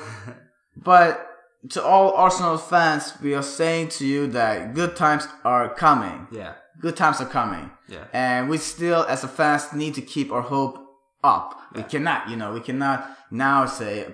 [0.76, 1.28] but
[1.70, 6.54] to all arsenal fans we are saying to you that good times are coming Yeah.
[6.80, 8.06] good times are coming Yeah.
[8.12, 10.80] and we still as a fans need to keep our hope
[11.24, 14.08] up we cannot you know we cannot now say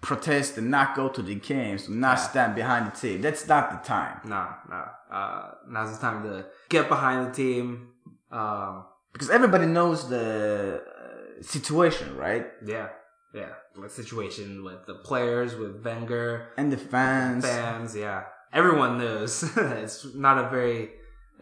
[0.00, 3.88] protest and not go to the games not stand behind the team that's not the
[3.88, 4.46] time No.
[4.70, 4.84] No.
[5.10, 7.88] Uh, now's the time to get behind the team.
[8.30, 12.88] Um, because everybody knows the uh, situation right yeah.
[13.34, 13.52] Yeah.
[13.74, 17.94] What situation with the players, with Wenger, and the fans fans?
[17.94, 18.24] Yeah.
[18.52, 19.42] Everyone knows.
[19.56, 20.90] it's not a very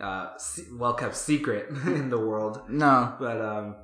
[0.00, 0.30] uh,
[0.72, 2.62] well kept secret in the world.
[2.68, 3.76] no But um,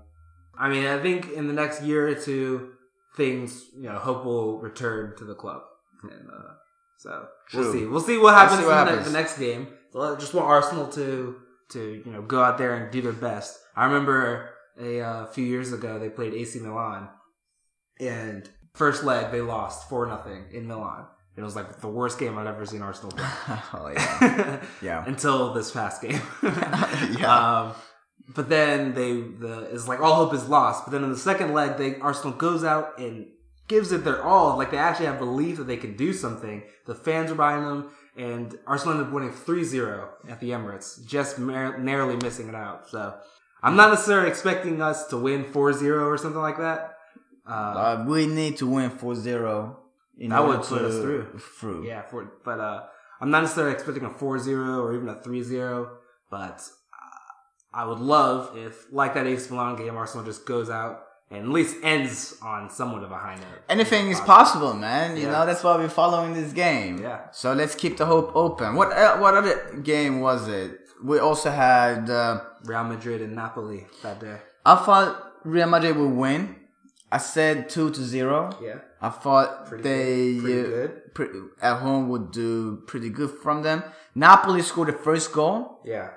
[0.63, 2.75] I mean, I think in the next year or two,
[3.17, 5.63] things you know, hope will return to the club,
[6.05, 6.53] and uh,
[6.99, 7.85] so we'll see.
[7.85, 9.07] We'll see what happens see what in the, happens.
[9.13, 9.67] the next game.
[9.99, 11.35] I just want Arsenal to
[11.73, 13.59] to you know go out there and do their best.
[13.75, 17.09] I remember a uh, few years ago they played AC Milan,
[17.99, 21.07] and first leg they lost four nothing in Milan.
[21.37, 23.27] It was like the worst game I'd ever seen Arsenal play.
[23.75, 25.05] oh yeah Yeah.
[25.05, 26.21] Until this past game.
[27.19, 27.63] Yeah.
[27.63, 27.75] Um,
[28.29, 30.85] but then they the it's like all hope is lost.
[30.85, 33.27] But then in the second leg, they Arsenal goes out and
[33.69, 34.57] gives it their all.
[34.57, 36.63] Like they actually have belief that they can do something.
[36.87, 41.39] The fans are buying them, and Arsenal ended up winning 3-0 at the Emirates, just
[41.39, 42.89] mar- narrowly missing it out.
[42.89, 43.15] So
[43.63, 46.97] I'm not necessarily expecting us to win 4-0 or something like that.
[47.47, 49.77] Uh, Uh, we need to win 4-0
[50.19, 51.39] in That would put us through.
[51.59, 51.87] Through.
[51.87, 52.83] yeah, for, but uh,
[53.21, 55.89] I'm not necessarily expecting a 4-0 or even a 3-0,
[56.31, 56.61] but
[57.75, 61.49] I would love if, like that AC Milan game, Arsenal just goes out and at
[61.49, 63.63] least ends on somewhat of a high note.
[63.69, 65.17] Anything is possible, man.
[65.17, 65.33] You Yeah.
[65.33, 66.99] know that's why we're following this game.
[67.01, 67.31] Yeah.
[67.33, 68.75] So let's keep the hope open.
[68.75, 70.79] What uh, what other game was it?
[71.03, 72.11] We also had.
[72.11, 74.37] Uh, Real Madrid and Napoli that day.
[74.65, 76.57] I thought Real Madrid would win.
[77.11, 78.51] I said two to zero.
[78.63, 78.79] Yeah.
[79.01, 80.43] I thought Pretty they good.
[80.45, 81.15] Pretty uh, good.
[81.15, 83.83] pre- at home would do pretty good from them.
[84.15, 85.81] Napoli scored the first goal.
[85.85, 86.11] Yeah.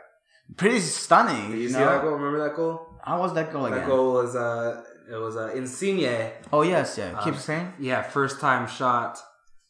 [0.58, 1.52] Pretty stunning.
[1.52, 1.86] Did you you see know?
[1.86, 2.12] that goal?
[2.12, 2.88] Remember that goal?
[3.04, 3.80] How was that goal again?
[3.80, 6.32] That goal was uh, it was uh, Insigne.
[6.54, 7.14] Oh yes, yeah.
[7.18, 7.74] Uh, Keep saying.
[7.80, 9.20] Yeah, first time shot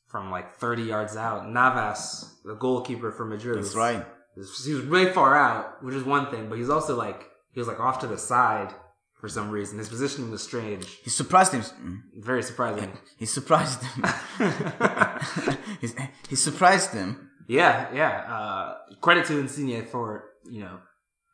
[0.07, 1.49] from like 30 yards out.
[1.49, 3.57] Navas, the goalkeeper for Madrid.
[3.57, 4.05] That's was- right.
[4.37, 7.59] was- He was way far out, which is one thing, but he's also like he
[7.59, 8.73] was like off to the side
[9.19, 9.77] for some reason.
[9.79, 11.61] His positioning was strange, He surprised him.
[11.61, 12.91] mm, very surprising.
[13.17, 14.03] He surprised him.
[16.29, 17.29] He surprised him.
[17.47, 18.33] Yeah, yeah.
[18.33, 20.79] Uh, credit to Insigne for you know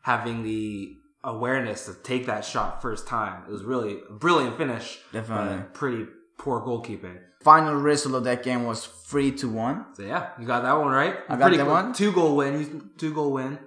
[0.04, 3.44] having the awareness to take that shot first time.
[3.48, 5.64] It was really a brilliant finish, Definitely.
[5.74, 6.08] pretty
[6.40, 7.20] poor goalkeeping.
[7.44, 9.86] Final result of that game was three to one.
[9.96, 11.16] So yeah, you got that one right.
[11.30, 11.74] I got Pretty that quick.
[11.74, 11.94] one.
[11.94, 12.90] Two goal win.
[12.98, 13.60] Two goal win.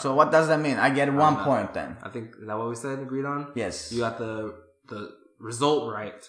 [0.00, 0.76] so what does that mean?
[0.76, 1.96] I get one point then.
[2.02, 3.52] I think is that what we said agreed on.
[3.54, 3.92] Yes.
[3.92, 4.54] You got the
[4.88, 6.22] the result right.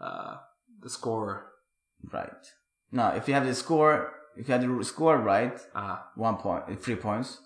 [0.00, 0.36] Uh,
[0.80, 1.46] the score.
[2.12, 2.30] Right.
[2.92, 6.64] No, if you have the score, if you have the score right, Uh, one point,
[6.70, 7.38] uh, points.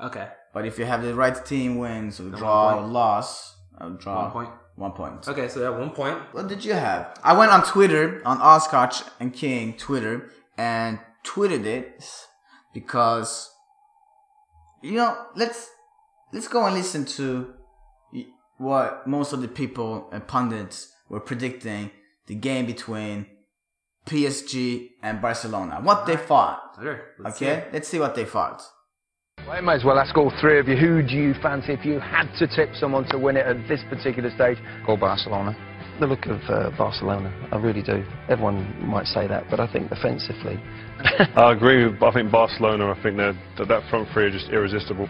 [0.00, 0.28] Okay.
[0.52, 4.50] But if you have the right team wins draw or loss, uh, draw One point.
[4.76, 5.28] One point.
[5.28, 6.18] Okay, so yeah, one point.
[6.32, 7.18] What did you have?
[7.22, 12.04] I went on Twitter on Oscotch and King Twitter and tweeted it
[12.72, 13.50] because
[14.82, 15.70] you know let's
[16.32, 17.54] let's go and listen to
[18.58, 21.90] what most of the people and pundits were predicting
[22.26, 23.26] the game between
[24.06, 25.80] PSG and Barcelona.
[25.82, 26.76] What they thought.
[26.80, 27.00] Sure.
[27.18, 27.68] let's Okay, it.
[27.72, 28.62] let's see what they thought.
[29.46, 31.84] Well, I may as well ask all three of you, who do you fancy if
[31.84, 34.56] you had to tip someone to win it at this particular stage?
[34.86, 35.54] Go Barcelona.
[36.00, 38.04] The look of uh, Barcelona, I really do.
[38.30, 40.56] Everyone might say that, but I think offensively.
[41.36, 41.86] I agree.
[41.86, 42.90] With, I think Barcelona.
[42.90, 43.36] I think that
[43.68, 45.08] that front three are just irresistible.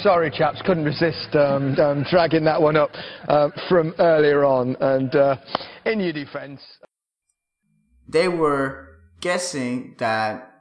[0.00, 2.90] Sorry, chaps, couldn't resist um, um, dragging that one up
[3.28, 4.76] uh, from earlier on.
[4.80, 5.36] And uh,
[5.86, 6.60] in your defence,
[8.08, 10.52] They were guessing that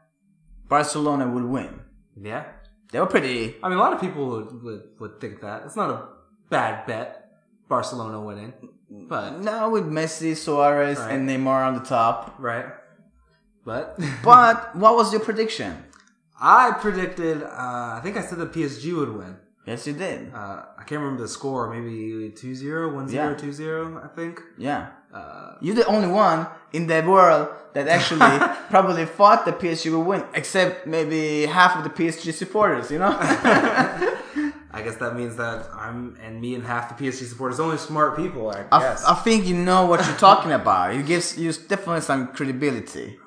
[0.67, 1.82] Barcelona would win.
[2.19, 2.45] Yeah.
[2.91, 5.63] They were pretty I mean, a lot of people would, would, would think that.
[5.65, 6.07] It's not a
[6.49, 7.31] bad bet,
[7.67, 8.53] Barcelona winning.
[8.89, 11.13] But, now with Messi, Suarez, Right.
[11.13, 12.35] and Neymar on the top.
[12.37, 12.67] right?
[13.65, 15.83] But, But what was your prediction?
[16.39, 17.47] I predicted, uh,
[17.97, 19.37] I think I said that PSG would win.
[19.65, 20.33] Yes, you did.
[20.33, 23.35] Uh, I can't remember the score, maybe 2 0, 1 0, Yeah.
[23.37, 24.41] 2 0, I think.
[24.57, 24.89] Yeah.
[25.13, 28.19] Uh, You're the only one in the world that actually
[28.69, 33.15] probably thought that PSG would win, except maybe half of the PSG supporters, you know?
[34.75, 38.17] I guess that means that I'm, and me and half the PSG supporters, only smart
[38.17, 39.05] people, I I, guess.
[39.05, 40.95] I think you know what you're talking about.
[40.95, 43.19] It gives you definitely some credibility.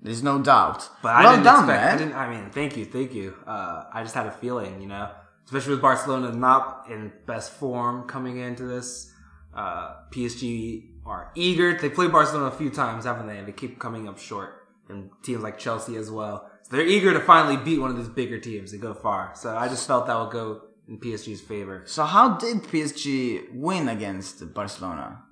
[0.00, 0.88] There's no doubt.
[1.02, 1.82] But I well didn't done, expect.
[1.82, 1.98] I man.
[1.98, 2.14] didn't.
[2.14, 3.34] I mean, thank you, thank you.
[3.46, 5.10] Uh, I just had a feeling, you know,
[5.44, 9.12] especially with Barcelona not in best form coming into this.
[9.54, 11.76] Uh, PSG are eager.
[11.76, 13.38] They play Barcelona a few times, haven't they?
[13.38, 14.66] And they keep coming up short.
[14.88, 16.50] And teams like Chelsea as well.
[16.62, 19.32] So they're eager to finally beat one of these bigger teams and go far.
[19.34, 21.82] So I just felt that would go in PSG's favor.
[21.86, 25.22] So how did PSG win against Barcelona?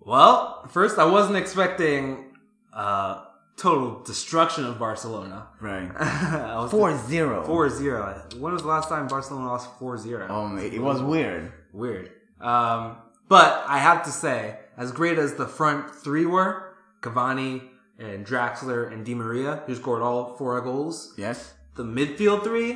[0.00, 2.32] Well, first I wasn't expecting
[2.72, 3.24] uh,
[3.56, 5.48] total destruction of Barcelona.
[5.60, 5.90] Right.
[5.98, 7.46] I was 4-0.
[7.46, 8.38] 4-0.
[8.38, 10.30] When was the last time Barcelona lost 4-0?
[10.30, 11.52] Um, it, it was weird.
[11.72, 12.10] Weird.
[12.40, 12.96] Um,
[13.28, 18.90] but I have to say, as great as the front three were, Cavani and Draxler
[18.92, 21.38] and Di Maria, who scored all four goals, Yes.
[21.76, 22.70] the midfield three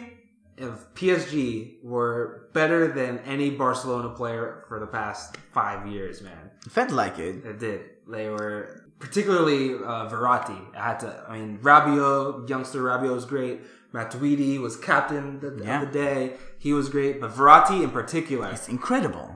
[0.59, 6.51] of PSG were better than any Barcelona player for the past five years, man.
[6.67, 7.45] It felt like it.
[7.45, 7.81] It did.
[8.09, 10.61] They were particularly uh, Verratti.
[10.77, 11.25] I had to.
[11.29, 13.63] I mean, Rabiot, youngster Rabiot was great.
[13.93, 15.83] Matuidi was captain the, Yeah.
[15.83, 16.37] of the day.
[16.59, 19.29] He was great, but Verratti in particular, It's incredible.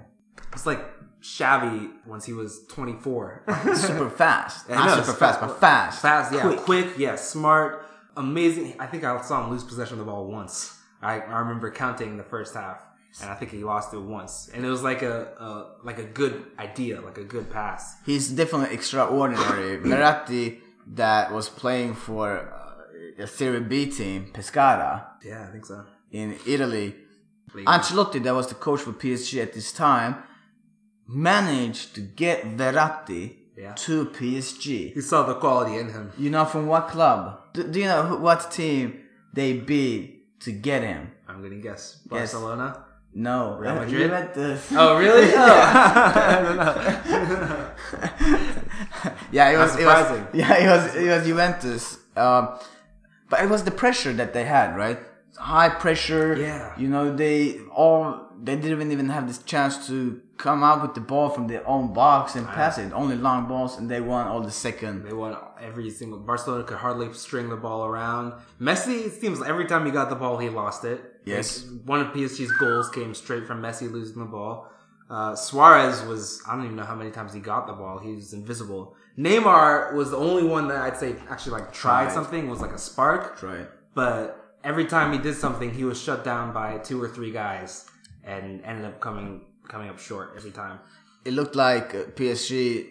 [0.52, 0.80] it's like
[1.22, 3.44] Xavi once he was 24.
[3.74, 4.68] Super fast.
[4.68, 6.02] Not know, super fast, but fast.
[6.02, 6.58] Fast, yeah, Quick.
[6.60, 7.84] quick, yeah, smart,
[8.16, 8.74] amazing.
[8.78, 10.76] I think I saw him lose possession of the ball once.
[11.02, 12.84] I, I remember counting the first half,
[13.20, 16.04] and I think he lost it once, and it was like a, a like a
[16.04, 17.96] good idea, like a good pass.
[18.06, 19.78] He's definitely extraordinary.
[19.82, 20.60] Verratti
[20.94, 22.28] that was playing for
[23.18, 25.84] uh, a Serie B team, Pescara, Yeah, I think so.
[26.12, 26.94] in Italy.
[27.54, 30.16] Ancelotti, that was the coach for PSG at this time,
[31.08, 33.72] managed to get Verratti Yeah.
[33.74, 34.92] to PSG.
[34.94, 36.12] He saw the quality in him.
[36.18, 37.40] You know from what club?
[37.54, 39.00] Do, do you know who, what team
[39.34, 41.10] they beat to get him?
[41.26, 42.32] I'm gonna guess Yes.
[42.32, 42.84] Barcelona.
[43.14, 44.02] No, Real Madrid?
[44.02, 44.70] Juventus.
[44.76, 45.32] Oh, really?
[45.34, 45.62] Oh.
[46.30, 47.70] I don't know.
[49.32, 50.20] yeah, it was, it was.
[50.34, 50.94] Yeah, it was.
[50.94, 51.98] It was Juventus.
[52.16, 52.58] Um,
[53.30, 54.98] but it was the pressure that they had, right?
[55.36, 56.36] High pressure.
[56.36, 56.78] Yeah.
[56.78, 61.00] You know, they all they didn't even have this chance to come out with the
[61.00, 62.92] ball from their own box and pass it.
[62.92, 65.04] Only long balls, and they won all the second.
[65.04, 66.18] They won every single.
[66.20, 68.34] Barcelona could hardly string the ball around.
[68.60, 71.00] Messi it seems like every time he got the ball, he lost it.
[71.24, 71.64] Yes.
[71.64, 74.70] Like, one of PSG's goals came straight from Messi losing the ball.
[75.10, 77.98] Uh, Suarez was I don't even know how many times he got the ball.
[77.98, 78.94] He was invisible.
[79.18, 82.12] Neymar was the only one that I'd say actually like tried, Tried.
[82.14, 82.48] something.
[82.48, 83.42] Was like a spark.
[83.42, 83.66] Right.
[83.94, 87.86] But every time he did something, he was shut down by two or three guys
[88.22, 90.78] and ended up coming coming up short every time.
[91.24, 92.86] It looked like uh, PSG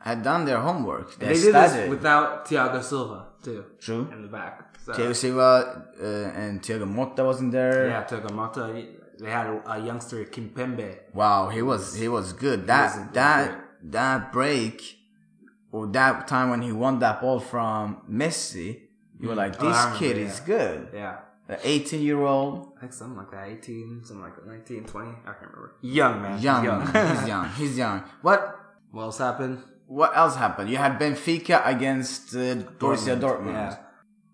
[0.00, 1.18] had done their homework.
[1.18, 4.08] They, They did this without Thiago Silva too True.
[4.12, 4.76] in the back.
[4.84, 7.88] So, Thiago Silva uh, and Thiago Motta wasn't there.
[7.88, 8.64] yeah, Thiago Motta.
[9.18, 10.96] They had a, a youngster Kimpembe.
[11.14, 12.66] Wow, he was he was good.
[12.66, 13.60] That was- he was that
[13.96, 14.82] that break
[15.72, 18.68] or that time when he won that ball from Messi,
[19.20, 20.24] you were like, Oh, this remember, kid yeah.
[20.28, 20.88] is good.
[20.94, 21.16] Yeah.
[21.48, 25.10] An 18 year old, I think something like that, 18, something like that, 19, 20,
[25.10, 25.76] I can't remember.
[25.82, 26.40] Young, man.
[26.40, 26.86] young, Young.
[26.86, 28.04] he's young, he's young.
[28.22, 28.58] What
[28.92, 29.62] what else happened?
[29.86, 30.70] what else happened?
[30.70, 33.52] You had Benfica against uh, Borussia Dortmund.
[33.52, 33.76] Yeah.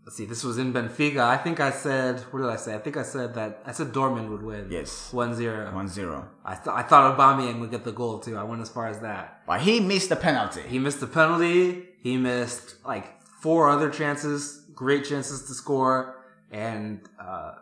[0.04, 1.20] Let's see, this was in Benfica.
[1.20, 2.74] I think I said, what did I say?
[2.74, 4.68] I think I said that, I said Dortmund would win.
[4.70, 5.12] Yes.
[5.12, 5.72] 1 0.
[5.74, 6.28] 1-0.
[6.44, 8.36] I, th- I thought Aubameyang would get the goal too.
[8.36, 9.42] I went as far as that.
[9.46, 10.62] But he missed the penalty.
[10.62, 11.84] He missed the penalty.
[12.02, 16.16] He missed like four other chances, great chances to score.
[16.50, 17.52] And, uh,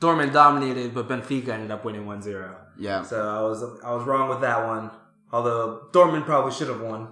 [0.00, 2.54] Dortmund dominated, but Benfica ended up winning 1-0.
[2.76, 3.02] Yeah.
[3.02, 4.90] So I was I was wrong with that one.
[5.30, 7.08] Although Dortmund probably should have won,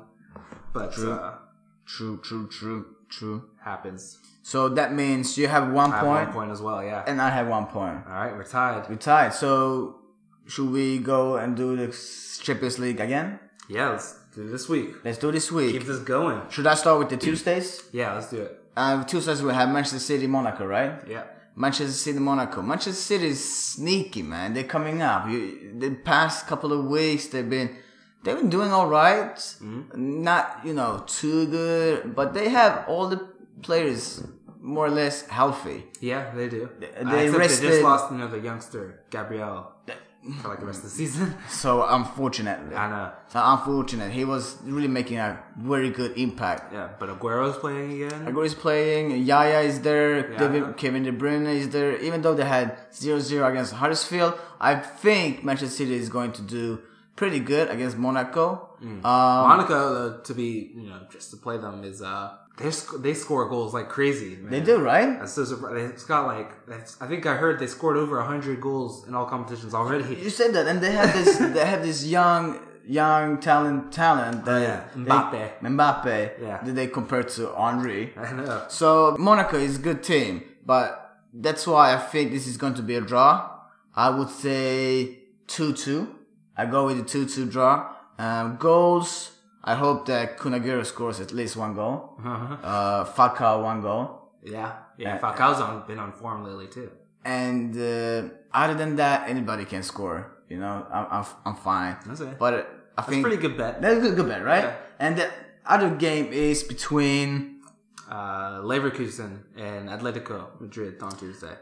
[0.72, 1.12] but True.
[1.12, 1.34] uh,
[1.86, 3.44] True, true, true, true.
[3.62, 4.18] happens.
[4.42, 6.82] So that means you have one I have point, one point as well.
[6.82, 7.04] Yeah.
[7.06, 7.98] and I have one point.
[8.06, 8.88] All right, we're tied.
[8.88, 9.34] We're tied.
[9.34, 10.00] So
[10.46, 11.88] should we go and do the
[12.42, 13.38] Champions League again?
[13.68, 14.90] Yeah, let's do this week.
[15.04, 15.72] Let's do this week.
[15.72, 16.42] Keep this going.
[16.50, 17.82] Should I start with the Tuesdays?
[17.92, 18.59] Yeah, let's do it.
[18.80, 20.94] Uh, sides we have Manchester City, Monaco, right?
[21.14, 21.24] Yeah.
[21.64, 22.62] Manchester City, Monaco.
[22.62, 24.54] Manchester City is sneaky, man.
[24.54, 25.28] They're coming up.
[25.28, 27.68] You, the past couple of weeks, they've been
[28.22, 29.36] they've been doing all right.
[29.36, 30.22] Mm-hmm.
[30.30, 33.20] Not you know too good, but they have all the
[33.62, 34.22] players
[34.74, 35.78] more or less healthy.
[36.10, 36.62] Yeah, they do.
[36.80, 39.58] They- Uh, they except they just lost another youngster, Gabriel,
[40.42, 41.34] for like the rest of the season.
[41.48, 43.12] So unfortunately, I know.
[43.28, 44.12] so unfortunate.
[44.12, 46.72] He was really making a very good impact.
[46.72, 48.26] Yeah, but Aguero's playing again.
[48.26, 49.22] Aguero is playing.
[49.24, 50.32] Yaya is there.
[50.32, 50.38] Yeah.
[50.38, 51.96] David, Kevin De Bruyne is there.
[51.98, 56.80] Even though they had 0-0 against Huddersfield, I think Manchester City is going to do
[57.16, 58.68] pretty good against Monaco.
[58.82, 59.04] Mm.
[59.04, 63.00] Um, Monaco, though, to be you know just to play them is uh they sc-
[63.02, 64.36] they score goals like crazy.
[64.36, 64.50] Man.
[64.50, 65.18] they do, right?
[65.18, 65.90] That's so surprising.
[65.90, 66.50] It's got like
[67.00, 70.14] I think I heard they scored over hundred goals in all competitions already.
[70.16, 71.38] You said that, and they have this.
[71.56, 74.44] they have this young, young talent, talent.
[74.44, 74.80] That Oh, yeah.
[74.94, 75.58] they- Mbappe.
[75.62, 76.40] Mbappe.
[76.42, 76.62] Yeah.
[76.64, 78.12] That they compare to Henri.
[78.16, 78.64] I know.
[78.68, 82.82] So Monaco is a good team, but that's why I think this is going to
[82.82, 83.50] be a draw.
[83.94, 86.14] I would say two-two.
[86.56, 87.94] I go with the two-two draw.
[88.18, 89.32] Um, goals.
[89.62, 92.14] I hope that Kun Aguero scores at least one goal.
[92.24, 94.30] Uh, Falcao one goal.
[94.42, 95.16] Yeah, yeah.
[95.16, 96.90] Uh, Falcao's on, been on form lately too.
[97.24, 100.32] And uh, other than that, anybody can score.
[100.48, 101.96] You know, I'm I'm, I'm fine.
[102.06, 102.38] That's it.
[102.38, 103.82] But I think That's think pretty good bet.
[103.82, 104.64] That's a good, good bet, right?
[104.64, 104.76] Yeah.
[104.98, 105.30] And the
[105.66, 107.60] other game is between
[108.10, 111.54] Uh, Leverkusen and Atletico Madrid on Tuesday.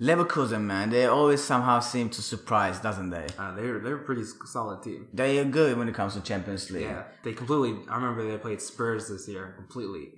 [0.00, 0.90] Leverkusen, man.
[0.90, 3.26] They always somehow seem to surprise, doesn't they?
[3.38, 5.08] Uh, they're they're a pretty solid team.
[5.12, 6.82] They are good when it comes to Champions League.
[6.84, 7.72] Yeah, they completely.
[7.88, 9.52] I remember they played Spurs this year.
[9.56, 10.08] Completely,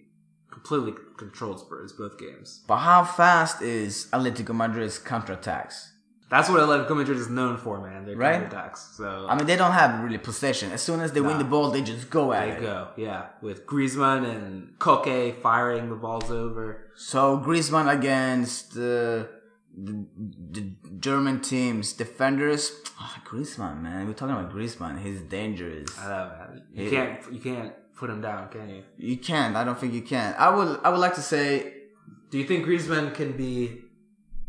[0.52, 2.62] completely controlled Spurs both games.
[2.68, 5.88] But how fast is Atletico Madrid's counterattacks?
[6.30, 8.06] That's what Atletico Madrid is known for, man.
[8.06, 8.48] Their Right?
[8.48, 8.94] counterattacks.
[8.96, 10.70] So I mean, they don't have really possession.
[10.72, 12.60] As soon as they win the ball, they just go at they it.
[12.62, 16.86] go, yeah, with Griezmann and Koke firing the balls over.
[16.96, 19.24] So Griezmann against uh,
[19.76, 20.06] the,
[20.50, 22.72] the German team's defenders.
[23.00, 25.00] Oh, Griezmann, man, we're talking about Griezmann.
[25.02, 25.88] He's dangerous.
[25.98, 26.62] I know, man.
[26.74, 26.90] You Yeah.
[26.90, 28.82] can't you can't put him down, can you?
[28.98, 29.56] You can't.
[29.56, 30.34] I don't think you can.
[30.38, 30.80] I would.
[30.84, 31.72] I would like to say
[32.30, 33.80] Do you think Griezmann can be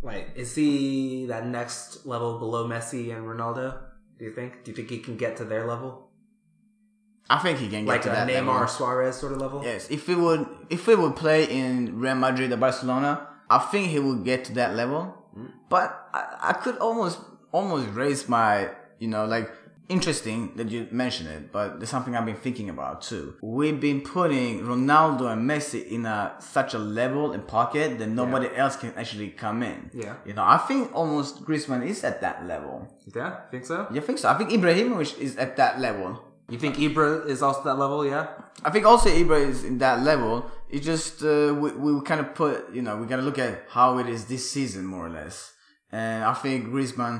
[0.01, 0.31] like?
[0.35, 3.79] Is he that next level below Messi and Ronaldo?
[4.19, 4.63] Do you think?
[4.63, 6.09] Do you think he can get to their level?
[7.29, 8.67] I think he can get like to a that Neymar level.
[8.67, 9.63] Suarez sort of level.
[9.63, 13.89] Yes, if he would, if he would play in Real Madrid or Barcelona, I think
[13.89, 15.15] he will get to that level.
[15.33, 15.47] Hmm.
[15.69, 17.19] But I, I could almost,
[17.51, 18.69] almost raise my,
[18.99, 19.49] you know, like
[19.89, 21.51] interesting that you mentioned it.
[21.51, 23.35] But there's something I've been thinking about too.
[23.41, 28.49] We've been putting Ronaldo and Messi in a such a level and pocket that nobody
[28.55, 29.91] else can actually come in.
[29.93, 30.15] Yeah.
[30.25, 32.87] you know, I think almost Griezmann is at that level.
[33.15, 33.87] Yeah, think so.
[33.91, 34.29] You think so?
[34.29, 36.21] I think Ibrahimovic is at that level.
[36.49, 38.05] You think Ibra is also that level?
[38.05, 38.27] Yeah.
[38.63, 40.51] I think also Ibra is in that level.
[40.73, 43.99] It's just uh, we we kind of put you know we gotta look at how
[44.01, 45.35] it is this season more or less,
[45.91, 47.17] and I think Griezmann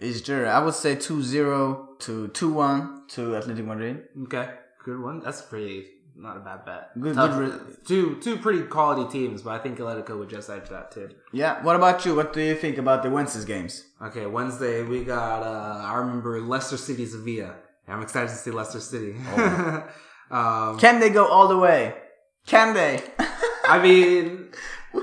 [0.00, 0.44] is there.
[0.56, 3.96] I would say 2-0 to 2-1 to Atletico Madrid.
[4.24, 4.46] Okay,
[4.84, 5.20] good one.
[5.24, 5.76] That's pretty
[6.16, 6.82] not a bad bet.
[7.00, 7.52] Good- Tough- good
[7.90, 11.08] two two pretty quality teams, but I think Atletico would just edge that too.
[11.32, 11.62] Yeah.
[11.62, 12.12] What about you?
[12.16, 13.74] What do you think about the Wednesday's games?
[14.08, 15.38] Okay, Wednesday we got.
[15.52, 17.50] uh I remember Leicester City Sevilla.
[17.86, 19.12] I'm excited to see Leicester City.
[20.38, 21.94] um, Can they go all the way?
[22.46, 23.02] Can they?
[23.68, 24.46] I mean,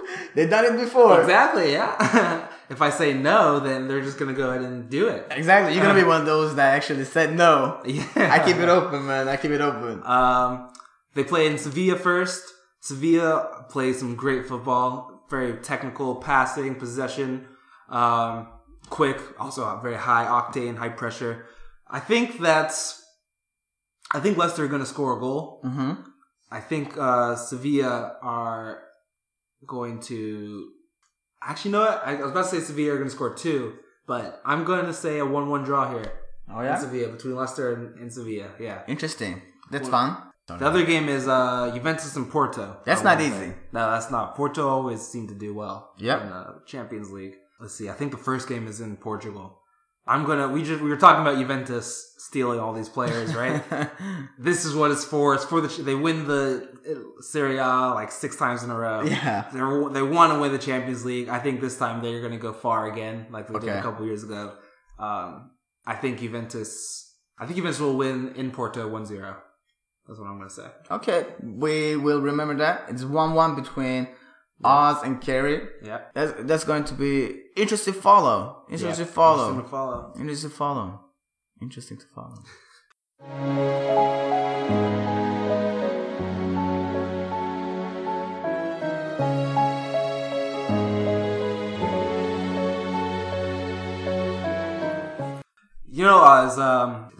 [0.36, 1.22] They've done it before.
[1.22, 1.72] exactly.
[1.72, 2.48] Yeah.
[2.70, 5.28] if I say no, then they're just gonna go ahead and do it.
[5.32, 5.74] Exactly.
[5.74, 7.82] You're gonna be one of those that actually said no.
[7.86, 8.06] Yeah.
[8.16, 9.28] I keep it open, man.
[9.28, 10.02] I keep it open.
[10.06, 10.72] Um,
[11.14, 12.44] they play in Sevilla first.
[12.82, 17.48] Sevilla plays some great football, very technical passing, possession,
[17.90, 18.48] um,
[18.90, 21.46] quick, also very high octane, high pressure.
[21.88, 23.02] I think that's.
[24.12, 25.62] I think Leicester are going to score a goal.
[25.66, 25.94] Mm-hmm.
[26.54, 28.84] I think uh, Sevilla are
[29.66, 30.70] going to.
[31.42, 33.74] Actually, no, I was about to say Sevilla are going to score two,
[34.06, 36.14] but I'm going to say a one-one draw here.
[36.50, 36.78] Oh in yeah.
[36.78, 38.50] Sevilla between Leicester and, and Sevilla.
[38.60, 38.84] Yeah.
[38.88, 39.42] Interesting.
[39.72, 40.16] That's fun.
[40.48, 42.78] The other game is uh, Juventus and Porto.
[42.86, 43.38] That's not wanna easy.
[43.52, 43.56] say.
[43.72, 44.36] No, that's not.
[44.36, 45.94] Porto always seem to do well.
[45.98, 46.22] Yep.
[46.22, 47.36] In the Champions League.
[47.60, 47.90] Let's see.
[47.90, 49.63] I think the first game is in Portugal.
[50.06, 50.50] I'm gonna.
[50.50, 53.64] We just we were talking about Juventus stealing all these players, right?
[54.40, 55.34] this is what it's for.
[55.34, 55.68] It's for the.
[55.82, 59.04] They win the uh, Serie A like six times in a row.
[59.04, 59.46] Yeah.
[59.54, 61.30] They're, they want to win the Champions League.
[61.30, 64.24] I think this time they're to go far again, like they did a couple years
[64.24, 64.56] ago.
[65.00, 65.52] Um,
[65.86, 67.16] I think Juventus.
[67.40, 69.36] I think Juventus will win in Porto 1-0.
[70.08, 70.68] That's what I'm to say.
[70.92, 72.86] Okay, we will remember that.
[72.90, 74.08] It's one-one between
[74.64, 75.68] Oz and Kerry.
[75.84, 76.02] Yeah.
[76.14, 77.94] That's that's going to be interesting.
[77.94, 78.64] Follow.
[78.70, 79.50] Interesting Yeah, follow.
[79.50, 80.14] Interesting to follow.
[80.20, 81.00] Interesting to follow.
[81.62, 82.44] Interesting to follow.
[95.96, 97.13] You know, Oz, um,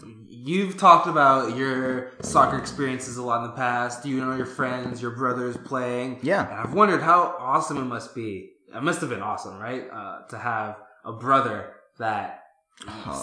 [0.44, 4.04] you've talked about your soccer experiences a lot in the past.
[4.04, 6.20] You know your friends, your brothers playing.
[6.22, 6.48] Yeah.
[6.48, 8.50] And I've wondered how awesome it must be.
[8.74, 9.84] It must have been awesome, right?
[9.90, 12.40] Uh, to have a brother that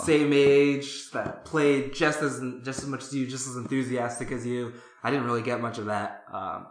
[0.03, 4.45] same age that played just as just as much as you, just as enthusiastic as
[4.45, 4.73] you.
[5.03, 6.23] I didn't really get much of that.
[6.31, 6.67] Um,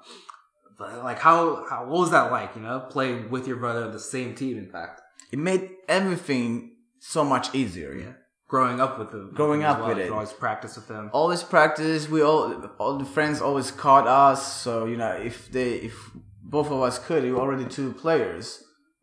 [0.78, 2.56] but like, how how what was that like?
[2.56, 4.56] You know, playing with your brother on the same team.
[4.58, 7.92] In fact, It made everything so much easier.
[7.94, 8.12] yeah.
[8.50, 9.88] Growing up with them, Growing up well.
[9.90, 10.10] with it.
[10.10, 11.08] always practice with them.
[11.12, 12.08] Always practice.
[12.14, 12.42] We all
[12.78, 14.40] all the friends always caught us.
[14.64, 15.94] So you know, if they if
[16.42, 18.46] both of us could, we were already two players.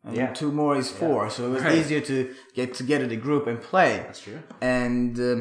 [0.04, 0.32] And Yeah.
[0.32, 1.78] two more is four, so it was Right.
[1.78, 2.16] easier to
[2.54, 3.92] get together the group and play.
[4.06, 4.40] That's true.
[4.60, 5.36] and uh,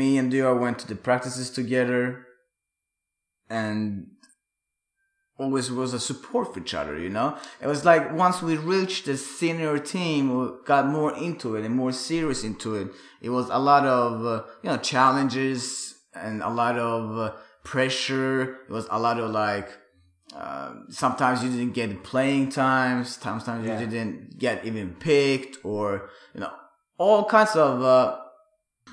[0.00, 2.26] me and Dior went to the practices together
[3.48, 4.06] and
[5.42, 7.28] always was a support for each other you know
[7.64, 11.74] it was like once we reached the senior team we got more into it and
[11.82, 12.88] more serious into it
[13.26, 17.32] it was a lot of uh, you know challenges and a lot of uh,
[17.64, 18.34] pressure
[18.68, 19.68] it was a lot of like
[20.42, 20.68] uh,
[21.02, 23.80] sometimes you didn't get playing times sometimes Yeah.
[23.80, 26.52] you didn't get even picked or you know
[26.98, 28.16] all kinds of uh,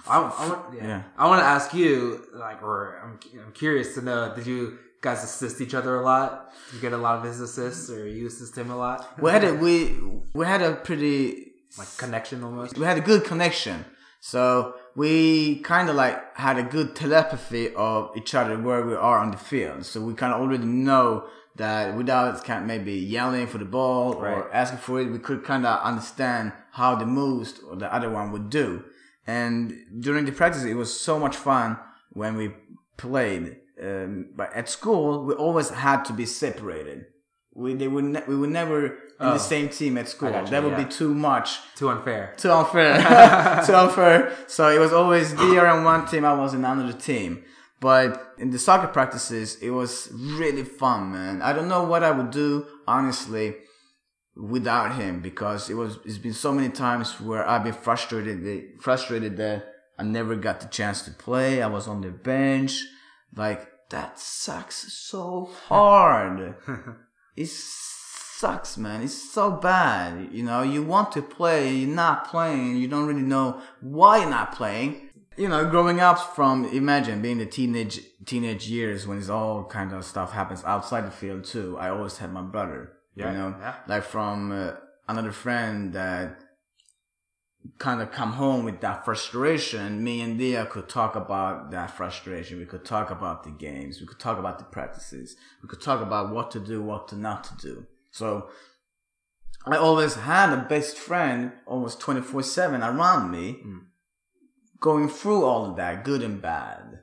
[0.07, 0.87] I, I, want, yeah.
[0.87, 1.01] Yeah.
[1.17, 5.23] I want to ask you, like, or I'm, I'm curious to know, did you guys
[5.23, 6.51] assist each other a lot?
[6.73, 9.19] You get a lot of his assists, or you assist him a lot?
[9.21, 9.95] we had a we
[10.33, 12.77] we had a pretty like connection almost.
[12.77, 13.85] we had a good connection
[14.19, 19.19] so we kind of like had a good telepathy of each other where we are
[19.19, 21.27] on the field so we kind of already know
[21.57, 25.43] that without kind of maybe yelling for the ball or asking for it we could
[25.43, 28.83] kind of understand how the moves or the other one would do
[29.27, 31.77] and during the practice it was so much fun
[32.11, 32.51] when we
[32.97, 37.05] played um, but at school we always had to be separated
[37.53, 39.33] we they would ne- we were never in Oh.
[39.33, 40.83] the same team at school I got you, that would yeah.
[40.83, 42.33] be too much Too unfair.
[42.37, 42.93] too unfair.
[43.65, 44.31] too unfair.
[44.45, 47.43] So it was always Dior on one team, I was in another team.
[47.79, 51.41] But in the soccer practices, it was really fun, man.
[51.41, 53.55] I don't know what I would do, honestly,
[54.35, 59.37] without him because it was, it's been so many times where I've been frustrated, frustrated
[59.37, 59.65] that
[59.97, 61.61] I never got the chance to play.
[61.63, 62.83] I was on the bench.
[63.35, 66.55] Like that sucks so hard.
[67.35, 69.01] it sucks, man.
[69.01, 70.29] It's so bad.
[70.31, 74.29] You know, you want to play, you're not playing, you don't really know why you're
[74.29, 75.09] not playing.
[75.37, 79.93] You know, growing up from imagine being the teenage teenage years when it's all kind
[79.93, 81.77] of stuff happens outside the field too.
[81.77, 82.93] I always had my brother.
[83.15, 83.75] Yeah, you know, yeah.
[83.87, 84.71] like from uh,
[85.07, 86.39] another friend that
[87.77, 92.59] kind of come home with that frustration, me and Dia could talk about that frustration.
[92.59, 93.99] We could talk about the games.
[93.99, 95.35] We could talk about the practices.
[95.61, 97.85] We could talk about what to do, what to not to do.
[98.11, 98.49] So
[99.65, 103.61] I always had a best friend almost 24 7 around me
[104.79, 106.99] going through all of that, good and bad.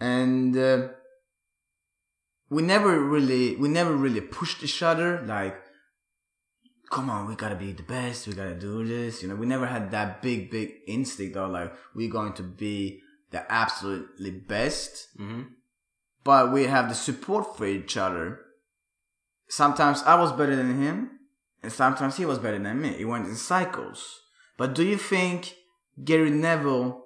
[0.00, 0.88] And, uh,
[2.48, 5.56] we never really, we never really pushed each other like,
[6.90, 9.22] come on, we gotta be the best, we gotta do this.
[9.22, 13.02] You know, we never had that big, big instinct of like, we're going to be
[13.30, 15.08] the absolutely best.
[15.18, 15.42] Mm-hmm.
[16.24, 18.40] But we have the support for each other.
[19.48, 21.10] Sometimes I was better than him,
[21.62, 22.96] and sometimes he was better than me.
[22.98, 24.20] It went in cycles.
[24.56, 25.54] But do you think
[26.02, 27.04] Gary Neville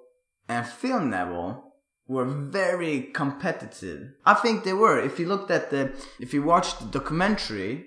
[0.49, 1.65] and Phil Neville
[2.07, 4.13] were very competitive?
[4.25, 4.99] I think they were.
[4.99, 7.87] If you looked at the, if you watched the documentary,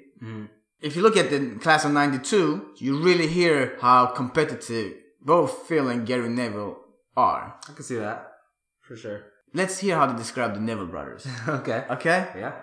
[0.84, 5.88] if you look at the class of 92, you really hear how competitive both Phil
[5.88, 6.78] and Gary Neville
[7.16, 7.56] are.
[7.70, 8.34] I can see that
[8.82, 9.24] for sure.
[9.54, 11.26] Let's hear how they describe the Neville brothers.
[11.48, 11.86] okay.
[11.90, 12.28] Okay?
[12.36, 12.54] Yeah.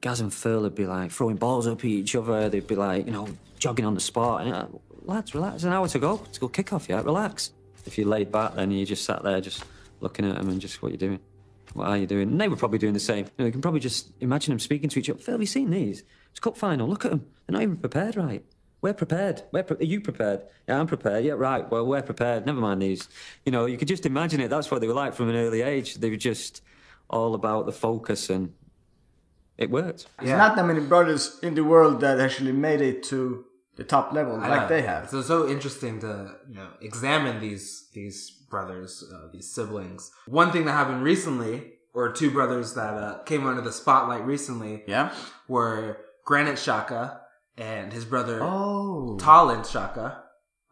[0.00, 2.48] Gaz and Phil would be like throwing balls up at each other.
[2.48, 3.28] They'd be like, you know,
[3.58, 4.46] jogging on the spot.
[4.46, 4.66] And uh,
[5.02, 5.64] lads, relax.
[5.64, 6.18] An hour to go.
[6.32, 7.02] To go kick off, yeah?
[7.02, 7.52] Relax.
[7.84, 9.62] If you laid back, then you just sat there just
[10.00, 11.20] looking at them and just, what you're doing?
[11.74, 12.30] What are you doing?
[12.30, 13.26] And they were probably doing the same.
[13.26, 15.18] You, know, you can probably just imagine them speaking to each other.
[15.18, 16.02] Phil, have you seen these?
[16.36, 16.86] It's cup final.
[16.86, 17.24] Look at them.
[17.46, 18.44] They're not even prepared right.
[18.82, 19.42] We're prepared.
[19.52, 20.42] We're pre- are you prepared?
[20.68, 21.24] Yeah, I'm prepared.
[21.24, 21.68] Yeah, right.
[21.70, 22.44] Well, we're prepared.
[22.44, 23.08] Never mind these.
[23.46, 24.48] You know, you could just imagine it.
[24.50, 25.94] That's what they were like from an early age.
[25.94, 26.60] They were just
[27.08, 28.52] all about the focus and
[29.56, 30.08] it worked.
[30.18, 34.12] There's not that many brothers in the world that actually made it to the top
[34.12, 34.68] level I like know.
[34.68, 35.08] they have.
[35.08, 40.10] So it's so interesting to you know examine these these brothers, uh, these siblings.
[40.26, 44.84] One thing that happened recently, or two brothers that uh, came under the spotlight recently,
[44.86, 45.14] Yeah?
[45.48, 47.20] were Granit Xhaka
[47.56, 49.16] and his brother Oh.
[49.18, 50.18] Taulant Xhaka.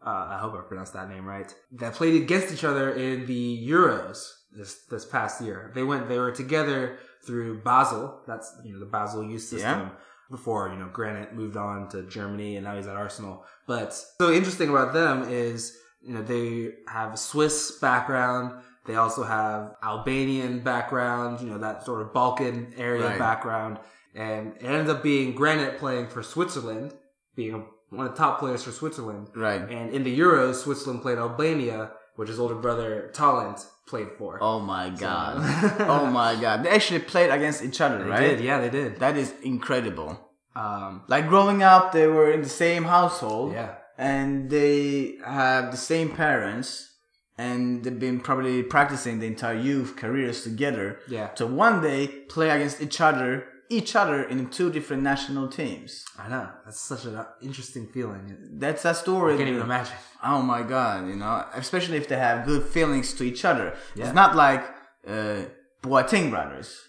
[0.05, 1.51] Uh, I hope I pronounced that name right.
[1.71, 4.19] That played against each other in the Euros
[4.51, 5.71] this this past year.
[5.73, 6.07] They went.
[6.07, 8.21] They were together through Basel.
[8.27, 9.79] That's you know the Basel youth system.
[9.79, 9.89] Yeah.
[10.29, 13.43] Before you know Granit moved on to Germany and now he's at Arsenal.
[13.67, 18.61] But so interesting about them is you know they have a Swiss background.
[18.85, 21.41] They also have Albanian background.
[21.41, 23.17] You know that sort of Balkan area Right.
[23.19, 23.79] background.
[24.15, 26.93] And it ended up being Granit playing for Switzerland,
[27.35, 29.27] being one of the top players for Switzerland.
[29.35, 29.61] Right.
[29.61, 34.39] And in the Euros, Switzerland played Albania, which his older brother Taulant played for.
[34.41, 35.37] Oh my god.
[35.81, 36.63] oh my god.
[36.63, 38.19] They actually played against each other, They right?
[38.21, 38.99] did, yeah, they did.
[38.99, 40.19] That is incredible.
[40.55, 43.51] Um, Like growing up, they were in the same household.
[43.53, 43.75] Yeah.
[43.97, 46.93] And they have the same parents.
[47.37, 50.99] And they've been probably practicing the entire youth careers together.
[51.09, 51.27] Yeah.
[51.39, 56.05] To one day play against each other, each other in two different national teams.
[56.17, 58.35] I know that's such an interesting feeling.
[58.53, 59.33] That's a story.
[59.33, 59.95] I can't even imagine.
[60.23, 63.75] Oh my god, you know, especially if they have good feelings to each other.
[63.95, 64.05] Yeah.
[64.05, 64.63] It's not like
[65.07, 65.41] uh,
[65.83, 66.79] Boateng brothers.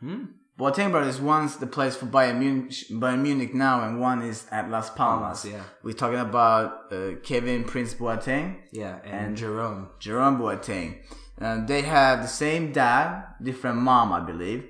[0.00, 0.24] Hmm?
[0.58, 4.70] Boateng brothers, one's the plays for Bayern Munich, Bayern Munich now, and one is at
[4.70, 5.42] Las Palmas.
[5.42, 5.62] Palmas, yeah.
[5.82, 9.88] We're talking about uh, Kevin Prince Boateng Yeah, and, And- Jerome.
[9.98, 11.00] Jerome Boateng.
[11.40, 14.64] Uh, they have the same dad, different mom, I believe.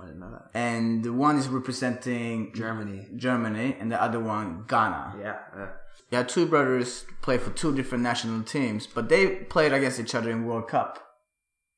[0.00, 0.50] I didn't know that.
[0.58, 3.08] And the one is representing Germany.
[3.16, 5.16] Germany, and the other one Ghana.
[5.20, 5.36] Yeah.
[5.56, 5.68] yeah.
[6.10, 10.30] Yeah, two brothers play for two different national teams, but they played against each other
[10.30, 11.02] in World Cup.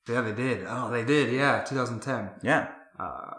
[0.09, 0.65] Yeah, they did.
[0.67, 1.33] Oh, they did.
[1.33, 2.31] Yeah, 2010.
[2.43, 2.69] Yeah.
[2.99, 3.35] Uh,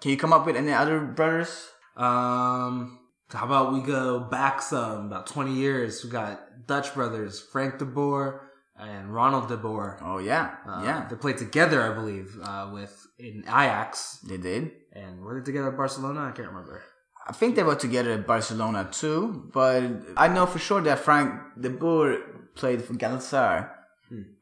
[0.00, 1.70] Can you come up with any other brothers?
[1.96, 2.98] um,
[3.30, 6.02] how about we go back some, about 20 years?
[6.04, 8.49] We got Dutch brothers, Frank de Boer
[8.80, 9.98] and Ronald de Boer.
[10.02, 14.18] Oh yeah, Uh, yeah, They played together, I believe, uh, with in Ajax.
[14.28, 14.72] they did.
[14.92, 16.20] And were they together at Barcelona?
[16.28, 16.82] I can't remember.
[17.28, 19.82] I think they were together at Barcelona too, but
[20.16, 21.28] I know for sure that Frank
[21.60, 22.18] de Boer
[22.54, 23.68] played for Galatasaray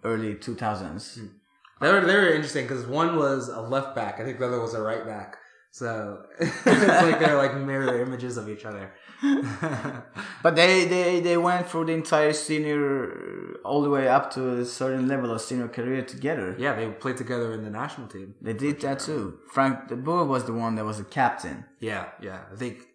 [0.04, 1.28] early 2000s.
[1.80, 4.18] They were they were interesting because one was a left back.
[4.20, 5.36] I think the other was a right back.
[5.70, 8.92] So it's like they're like mirror images of each other.
[10.42, 14.64] But they, they, they went through the entire senior, all the way up to a
[14.64, 16.54] certain level of senior career together.
[16.58, 18.34] yeah, they played together in the national team.
[18.40, 19.38] They did that too.
[19.52, 21.64] Frank de Boer was the one that was a captain.
[21.80, 22.42] Yeah, yeah.
[22.52, 22.86] I think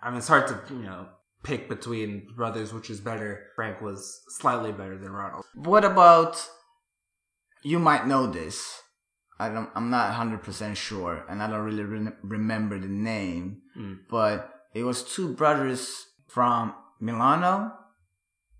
[0.00, 1.08] I mean it's hard to you know
[1.42, 3.46] pick between brothers which is better.
[3.56, 5.44] Frank was slightly better than Ronald.
[5.54, 6.48] What about,
[7.62, 8.81] you might know this,
[9.38, 9.68] I don't.
[9.74, 13.62] I'm not 100 percent sure, and I don't really re- remember the name.
[13.76, 13.98] Mm.
[14.08, 17.72] But it was two brothers from Milano.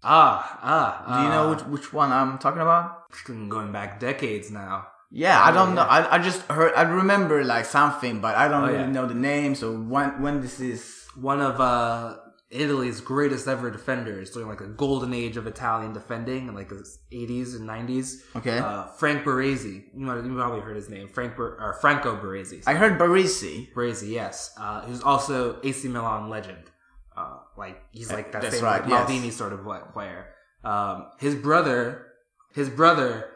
[0.02, 1.16] Ah, ah.
[1.16, 1.50] Do you know ah.
[1.50, 3.06] which which one I'm talking about?
[3.48, 4.88] Going back decades now.
[5.12, 5.82] Yeah, I don't Yeah, know.
[5.82, 6.72] I, I just heard.
[6.74, 8.96] I remember like something, but I don't Oh, really yeah.
[8.96, 9.54] know the name.
[9.54, 12.16] So when when this is One of uh,
[12.52, 16.86] Italy's greatest ever defenders during like a golden age of Italian defending in like the
[17.10, 18.22] 80s and 90s.
[18.36, 18.58] Okay.
[18.58, 19.84] Uh, Frank Baresi.
[19.94, 21.08] You might you probably heard his name.
[21.08, 22.62] Frank or Franco Baresi.
[22.66, 23.72] I heard Barisi.
[23.72, 24.54] Baresi, yes.
[24.58, 26.70] Uh, who's also AC Milan legend.
[27.16, 29.10] Uh, like he's like that That's same right, like, yes.
[29.10, 30.28] Maldini sort of player.
[30.64, 32.06] Um, his brother,
[32.54, 33.31] his brother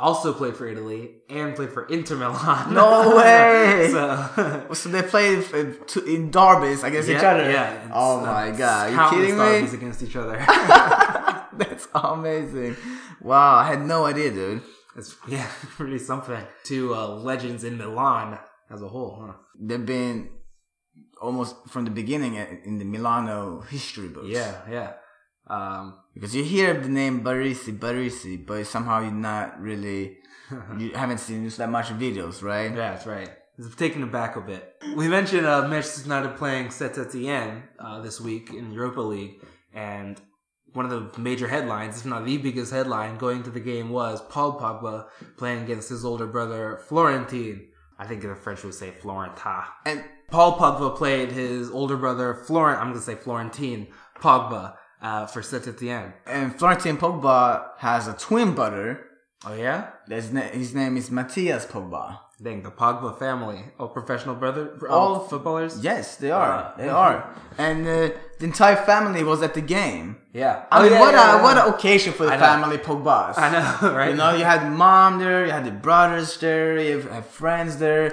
[0.00, 2.74] also played for Italy and played for Inter Milan.
[2.74, 3.88] No way!
[3.92, 5.44] so, So they played
[5.88, 7.50] to- in derbies against each other.
[7.50, 8.92] yeah, Oh my god!
[8.92, 9.78] Are you kidding derbies me?
[9.78, 10.36] against each other.
[11.56, 12.76] That's amazing.
[13.20, 14.62] Wow, I had no idea, dude.
[14.96, 16.42] it's yeah, pretty something.
[16.64, 18.38] Two uh, legends in Milan
[18.70, 19.22] as a whole.
[19.24, 19.32] Huh?
[19.60, 20.30] They've been
[21.22, 24.26] almost from the beginning in the Milano history books.
[24.28, 24.92] Yeah, yeah.
[25.46, 30.18] Um, Because you hear the name Barisi, Barisi, but somehow you're not really,
[30.78, 32.70] you haven't seen this that much videos, right?
[32.70, 33.30] Yeah, that's right.
[33.58, 34.74] It's taken it back a bit.
[34.96, 39.34] We mentioned uh, Manchester United playing Saint Etienne uh, this week in Europa League,
[39.72, 40.20] and
[40.72, 44.20] one of the major headlines, if not the biggest headline, going to the game was
[44.22, 47.68] Paul Pogba playing against his older brother Florentine.
[47.96, 49.62] I think the French would say Florentin.
[49.86, 52.80] And Paul Pogba played his older brother Florent.
[52.80, 53.86] I'm going to say Florentine
[54.18, 54.74] Pogba
[55.06, 56.10] uh, for Saint Etienne.
[56.26, 57.42] and Florentin Pogba
[57.78, 58.88] has a twin brother.
[59.46, 62.04] Oh yeah, His, na- his name is Mathias Pogba.
[62.42, 65.72] dang the Pogba family, all professional brother, All all footballers.
[65.90, 66.48] Yes, they are.
[66.56, 66.74] Wow.
[66.80, 67.16] They are.
[67.66, 67.94] And uh,
[68.38, 70.06] the entire family was at the game.
[70.32, 70.54] Yeah.
[70.72, 71.42] I Oh, mean, yeah, what yeah, a yeah.
[71.46, 73.34] what an occasion for the family Pogbas.
[73.44, 74.10] I know, right?
[74.10, 78.06] You know, you had mom there, you had the brothers there, you have friends there.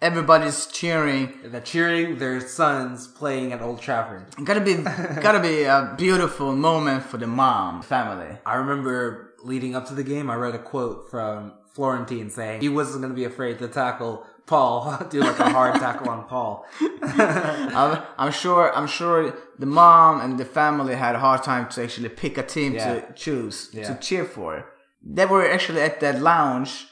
[0.00, 1.34] Everybody's cheering.
[1.44, 4.26] They're cheering their sons playing at Old Trafford.
[4.44, 8.36] Gotta be, gotta be a beautiful moment for the mom family.
[8.46, 12.68] I remember leading up to the game, I read a quote from Florentine saying he
[12.68, 16.64] wasn't going to be afraid to tackle Paul, do like a hard tackle on Paul.
[17.02, 21.82] I'm, I'm sure, I'm sure the mom and the family had a hard time to
[21.82, 22.94] actually pick a team Yeah.
[23.00, 23.88] to choose Yeah.
[23.94, 24.64] to cheer for.
[25.02, 26.87] They were actually at that lounge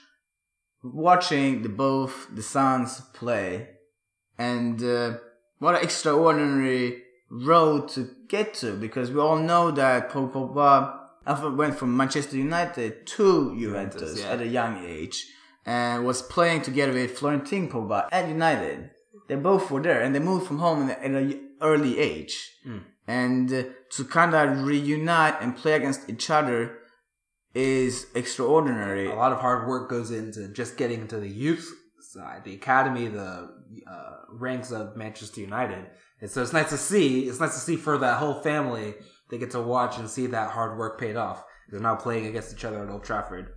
[0.94, 3.68] watching the both the sons play,
[4.38, 5.18] and uh,
[5.58, 11.76] what an extraordinary road to get to because we all know that Paul Pogba went
[11.76, 14.30] from Manchester United to Juventus, Juventus, yeah.
[14.30, 15.26] at a young age
[15.64, 18.90] and was playing together with Florentin Pogba at United.
[19.28, 22.52] They both were there and they moved from home at an early age.
[22.62, 22.78] Hmm.
[23.08, 23.62] And uh,
[23.92, 26.78] to kind of reunite and play against each other
[27.56, 29.10] is extraordinary.
[29.10, 31.66] A lot of hard work goes into just getting into the youth
[32.00, 33.48] side, the academy, the
[33.90, 35.86] uh, ranks of Manchester United.
[36.20, 37.26] And so it's nice to see.
[37.28, 38.94] It's nice to see for that whole family.
[39.30, 41.42] They get to watch and see that hard work paid off.
[41.70, 43.48] They're now playing against each other at Old Trafford.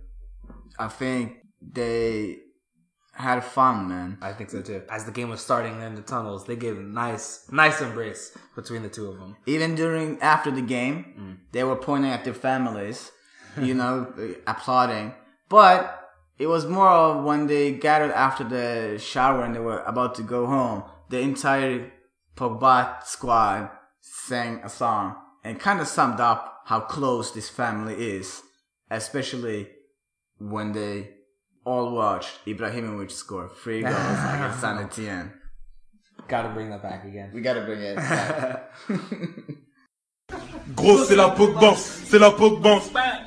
[0.78, 2.38] I think they
[3.12, 4.16] had fun, man.
[4.22, 4.82] I think so too.
[4.90, 8.82] As the game was starting in the tunnels, they gave a nice, nice embrace between
[8.82, 9.36] the two of them.
[9.44, 11.36] Even during after the game, Mm.
[11.52, 13.12] they were pointing at their families,
[13.60, 14.12] you know,
[14.46, 15.14] applauding.
[15.48, 16.00] But
[16.38, 20.22] it was more of when they gathered after the shower and they were about to
[20.22, 20.84] go home.
[21.10, 21.92] The entire
[22.36, 23.70] Pogba squad
[24.00, 28.42] sang a song and kind of summed up how close this family is,
[28.90, 29.68] especially
[30.38, 31.10] when they
[31.64, 35.32] all watched Ibrahimovic score three goals against San Etienne.
[36.28, 37.32] Got to bring that back again.
[37.34, 38.72] We gotta bring it back.
[40.74, 42.78] Gros, c'est la Pogba, c'est la Pogba,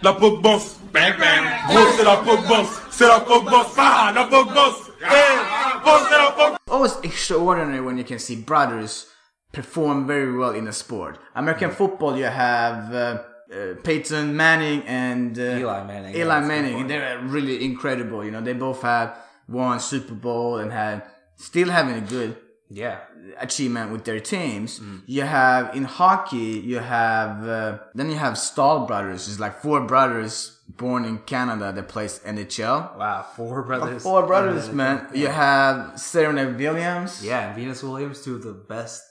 [0.01, 0.49] la Pogba.
[0.49, 4.65] Gros, c'est la Pogba, c'est la Pogba, ah, la Pogba.
[5.01, 5.37] Hey,
[5.83, 6.57] gros, c'est la Pogba.
[6.69, 9.07] always extraordinary when you can see brothers
[9.51, 11.19] perform very well in a sport.
[11.35, 13.21] American football, you have uh,
[13.53, 17.63] uh, Peyton Manning and uh, Eli Manning, Eli that's a good Manning, and they're really
[17.63, 18.25] incredible.
[18.25, 19.17] You know, they both have
[19.47, 21.03] won Super Bowl and had
[21.35, 22.37] still having a good
[22.73, 22.99] Yeah.
[23.39, 24.79] Achievement with their teams.
[24.79, 25.01] Mm.
[25.05, 29.27] You have in hockey, you have uh, then you have Staal brothers.
[29.27, 32.97] It's like four brothers born in Canada that plays NHL.
[32.97, 34.03] Wow, four brothers.
[34.03, 34.73] Four brothers, Yeah.
[34.73, 35.07] man.
[35.13, 37.23] You have Serena Williams.
[37.23, 39.03] Yeah, and Venus Williams, two of the best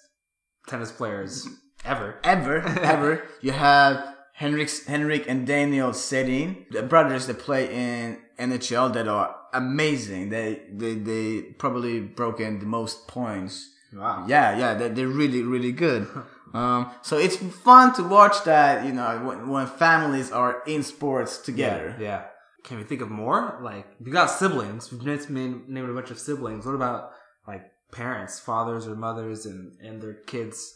[0.68, 1.46] tennis players
[1.84, 2.16] ever.
[2.24, 2.56] ever,
[2.94, 3.22] ever.
[3.40, 9.34] You have Henrik, Henrik and Daniel Sedin, the brothers that play in NHL that are
[9.52, 10.30] amazing.
[10.30, 13.68] They they they probably broken the most points.
[13.92, 14.24] Wow.
[14.28, 16.08] Yeah, yeah, they they're really really good.
[16.54, 18.84] Um, so it's fun to watch that.
[18.84, 21.96] You know, when, when families are in sports together.
[21.98, 22.24] Yeah.
[22.62, 23.58] can we think of more?
[23.62, 24.92] Like, you got siblings.
[24.92, 26.66] We've just named, named a bunch of siblings.
[26.66, 27.12] What about
[27.48, 30.74] like parents, fathers or mothers, and and their kids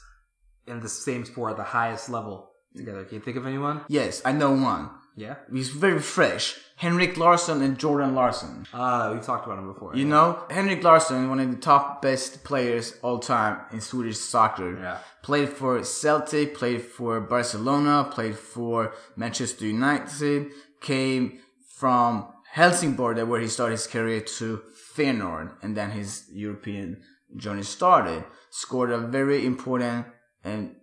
[0.67, 3.05] in the same sport at the highest level together?
[3.05, 3.83] Can you think of anyone?
[3.89, 4.89] Yes, I know one.
[5.17, 5.37] Yeah.
[5.53, 6.57] He's very fresh.
[6.77, 8.67] Henrik Larsson and Jordan Larsson.
[8.73, 9.97] Uh, we've talked about him before.
[9.97, 14.79] You know, Henrik Larsson, one of the top best players all time in Swedish soccer.
[14.79, 14.99] Yeah.
[15.23, 20.53] Played for Celtic, played for Barcelona, played for Manchester United,
[20.83, 21.39] came
[21.77, 24.63] from Helsingborg, where he started his career, to
[24.95, 27.03] Feyenoord, and then his European
[27.37, 28.23] journey started.
[28.51, 30.07] Scored a very important
[30.45, 30.77] and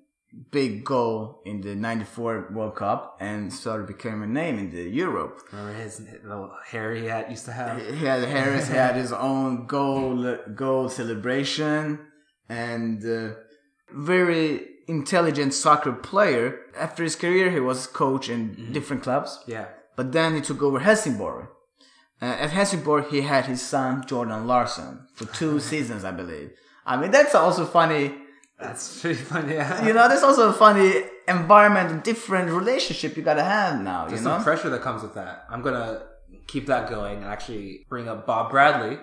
[0.52, 5.40] big goal in the 94 World Cup and started becoming a name in the Europe.
[5.52, 7.78] Remember his little hair he had used to have?
[7.80, 12.00] He had Harris had his own goal goal celebration
[12.50, 13.36] and uh,
[13.92, 16.60] very intelligent soccer player.
[16.78, 19.40] After his career, he was coach in different clubs.
[19.48, 19.68] Yeah.
[19.96, 21.48] But then he took over Helsingborg.
[22.22, 26.52] Uh, at Helsingborg, he had his son Jordan Larsson for two seasons, I believe.
[26.86, 28.14] I mean, that's also funny.
[28.64, 29.54] That's pretty funny.
[29.54, 29.86] Yeah.
[29.86, 34.08] You know, there's also a funny environment, different relationship you gotta have now.
[34.08, 35.46] There's you know, some pressure that comes with that.
[35.50, 36.04] I'm gonna
[36.48, 38.98] keep that going and actually bring up Bob Bradley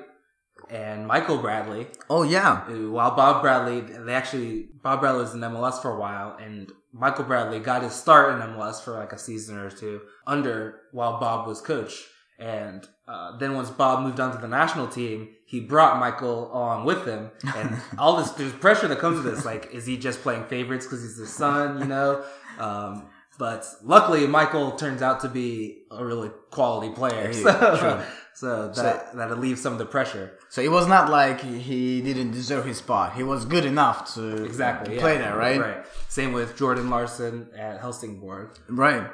[0.68, 1.86] and Michael Bradley.
[2.08, 2.68] Oh yeah.
[2.68, 7.24] While Bob Bradley, they actually Bob Bradley was in MLS for a while, and Michael
[7.24, 11.46] Bradley got his start in MLS for like a season or two under while Bob
[11.46, 12.06] was coach.
[12.38, 16.84] And uh, then once Bob moved on to the national team, he brought Michael along
[16.84, 19.44] with him, and all this there's pressure that comes with this.
[19.44, 21.80] Like, is he just playing favorites because he's the son?
[21.80, 22.24] You know.
[22.60, 27.32] Um, but luckily, Michael turns out to be a really quality player.
[27.32, 30.38] Yeah, So, so that that relieves some of the pressure.
[30.50, 33.16] So it was not like he didn't deserve his spot.
[33.16, 34.98] He was good enough to Exactly.
[34.98, 35.22] play yeah.
[35.22, 35.60] there, right?
[35.60, 35.84] Right.
[36.08, 38.56] Same with Jordan Larsson at Helsingborg.
[38.68, 39.04] Right.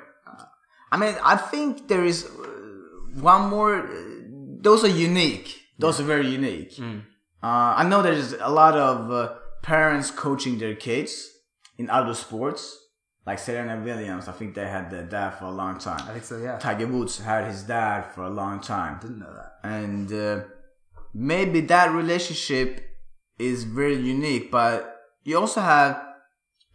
[0.93, 2.29] I mean, I think there is uh,
[3.31, 3.79] one more.
[3.79, 3.93] Uh,
[4.61, 5.66] those are unique.
[5.79, 6.77] Those are very unique.
[6.77, 7.01] Mm.
[7.43, 11.31] Uh, I know there's a lot of uh, parents coaching their kids
[11.79, 12.77] in other sports,
[13.27, 14.29] like Serena Williams.
[14.29, 16.01] I think they had their dad for a long time.
[16.09, 16.39] I think so.
[16.39, 16.59] Yeah.
[16.59, 18.99] Tiger Woods had his dad for a long time.
[19.01, 19.53] Didn't know that.
[19.63, 20.45] And uh,
[21.13, 22.83] maybe that relationship
[23.39, 26.03] is very unique, but you also have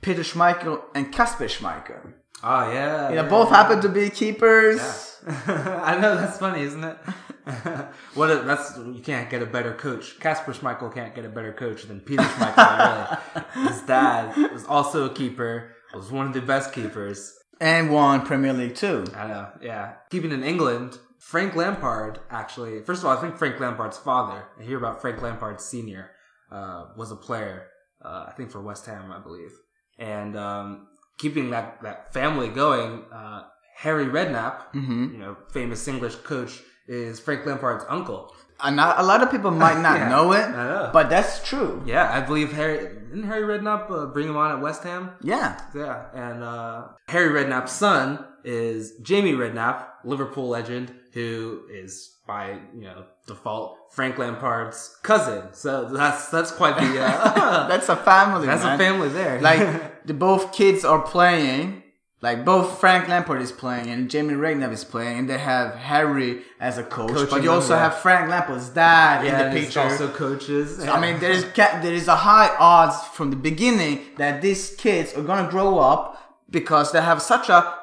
[0.01, 2.13] Peter Schmeichel and Kasper Schmeichel.
[2.43, 3.09] Oh yeah.
[3.09, 3.57] You know, yeah, both yeah.
[3.57, 4.79] happen to be keepers.
[5.27, 6.97] I know that's funny, isn't it?
[8.13, 10.19] what a, that's you can't get a better coach.
[10.19, 13.19] Kasper Schmeichel can't get a better coach than Peter Schmeichel.
[13.55, 15.75] really, his dad was also a keeper.
[15.93, 17.33] Was one of the best keepers.
[17.59, 19.05] And won Premier League too.
[19.15, 19.49] I know.
[19.61, 20.97] Yeah, keeping in England.
[21.19, 22.81] Frank Lampard actually.
[22.81, 24.45] First of all, I think Frank Lampard's father.
[24.59, 26.11] I hear about Frank Lampard Senior.
[26.51, 27.67] Uh, was a player.
[28.03, 29.51] Uh, I think for West Ham, I believe.
[29.97, 30.87] And um,
[31.19, 33.03] keeping that that family going.
[33.13, 33.43] Uh,
[33.77, 35.11] Harry Redknapp, Mhm.
[35.13, 36.61] you know, famous English coach,
[36.91, 38.35] is Frank Lampard's uncle.
[38.63, 40.91] Not, a lot of people might not Yeah, know it, know.
[40.93, 41.81] but that's true.
[41.83, 42.77] Yeah, I believe Harry
[43.09, 45.09] didn't Harry Redknapp uh, bring him on at West Ham.
[45.23, 45.59] Yeah.
[45.73, 52.81] Yeah, and uh, Harry Redknapp's son is Jamie Redknapp, Liverpool legend, who is by you
[52.83, 55.53] know default Frank Lampard's cousin.
[55.53, 58.45] So that's that's quite the uh, that's a family.
[58.51, 58.75] That's man.
[58.75, 59.41] a family there.
[59.41, 61.80] like the both kids are playing.
[62.21, 66.41] Like both Frank Lampard is playing and Jamie Redknapp is playing, and they have Harry
[66.59, 67.09] as a coach.
[67.09, 67.79] Coaching but you also yeah.
[67.79, 69.79] have Frank Lampard's dad yeah, in the picture.
[69.79, 70.77] also coaches.
[70.77, 74.75] So, I mean, there is there is a high odds from the beginning that these
[74.75, 77.73] kids are gonna grow up because they have such a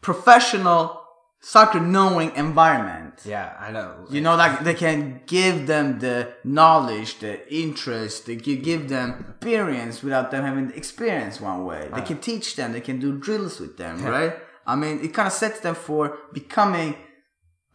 [0.00, 0.97] professional
[1.40, 3.22] soccer knowing environment.
[3.24, 4.06] yeah, I know.
[4.10, 9.34] You know, like they can give them the knowledge, the interest, they can give them
[9.36, 11.88] experience without them having experience one way.
[11.94, 14.34] They can teach them, they can do drills with them, right?
[14.66, 16.96] I mean, it kind of sets them for becoming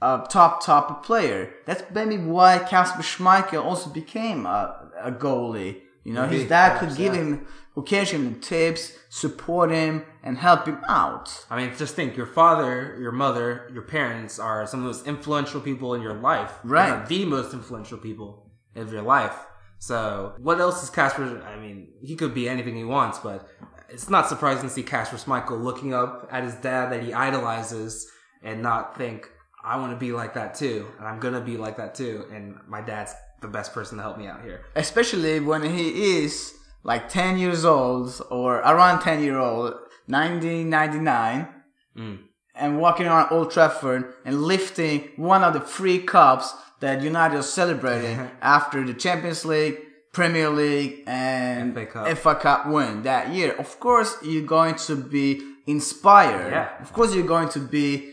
[0.02, 1.54] a top, top player.
[1.66, 5.83] That's maybe why Kasper Schmeichel also became a, a goalie.
[6.04, 7.22] You know, his dad could give yeah.
[7.22, 11.46] him occasional tips, support him, and help him out.
[11.50, 15.08] I mean, just think your father, your mother, your parents are some of the most
[15.08, 16.52] influential people in your life.
[16.64, 17.06] Right.
[17.08, 19.36] The most influential people of your life.
[19.80, 21.44] So, what else is Kasper?
[21.44, 23.50] I mean, he could be anything he wants, but
[23.90, 28.08] it's not surprising to see Kasper Schmeichel looking up at his dad that he idolizes
[28.42, 29.30] and not think,
[29.64, 32.58] I want to be like that too, and I'm gonna be like that too, and
[32.68, 33.14] my dad's
[33.44, 34.60] the best person to help me out here.
[34.76, 35.86] especially when he
[36.24, 39.74] is like 10 years old or around 10 year old
[40.08, 41.48] 1999
[41.96, 42.18] Mm.
[42.56, 47.44] and walking around Old Trafford and lifting one of the three cups that United are
[47.44, 49.78] celebrating after the Champions League,
[50.12, 52.18] Premier League, and FA Cup.
[52.18, 53.52] FA Cup win that year.
[53.64, 55.28] Of course, you're going to be
[55.68, 56.52] inspired.
[56.52, 56.82] Yeah.
[56.82, 58.12] Of course, you're going to be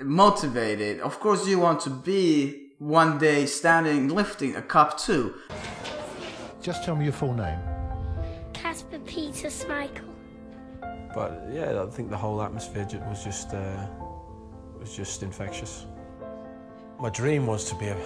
[0.00, 1.00] motivated.
[1.00, 5.34] Of course, you want to be one day standing lifting a cup too.
[6.60, 7.58] Just tell me your full name.
[8.52, 10.08] Kasper Peter Schmeichel.
[11.14, 13.86] But yeah, I think the whole atmosphere was just uh,
[14.80, 15.86] was just infectious.
[16.98, 17.96] My dream was to be a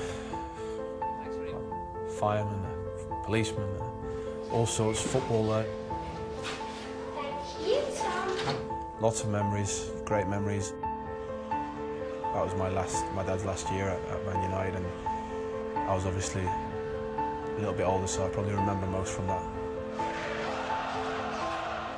[2.21, 2.63] fireman,
[3.11, 5.65] a policeman, uh, all sorts, footballer.
[7.15, 8.57] Thank you, Tom.
[9.01, 10.73] Lots of memories, great memories.
[12.37, 14.87] That was my last, my dad's last year at, at Man United, and
[15.89, 19.43] I was obviously a little bit older, so I probably remember most from that.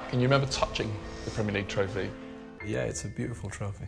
[0.08, 2.08] Can you remember touching the Premier League trophy?
[2.64, 3.86] Yeah, it's a beautiful trophy.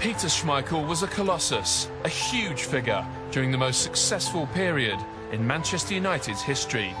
[0.00, 4.98] Peter Schmeichel was a colossus, a huge figure during the most successful period
[5.30, 6.94] in Manchester United's history.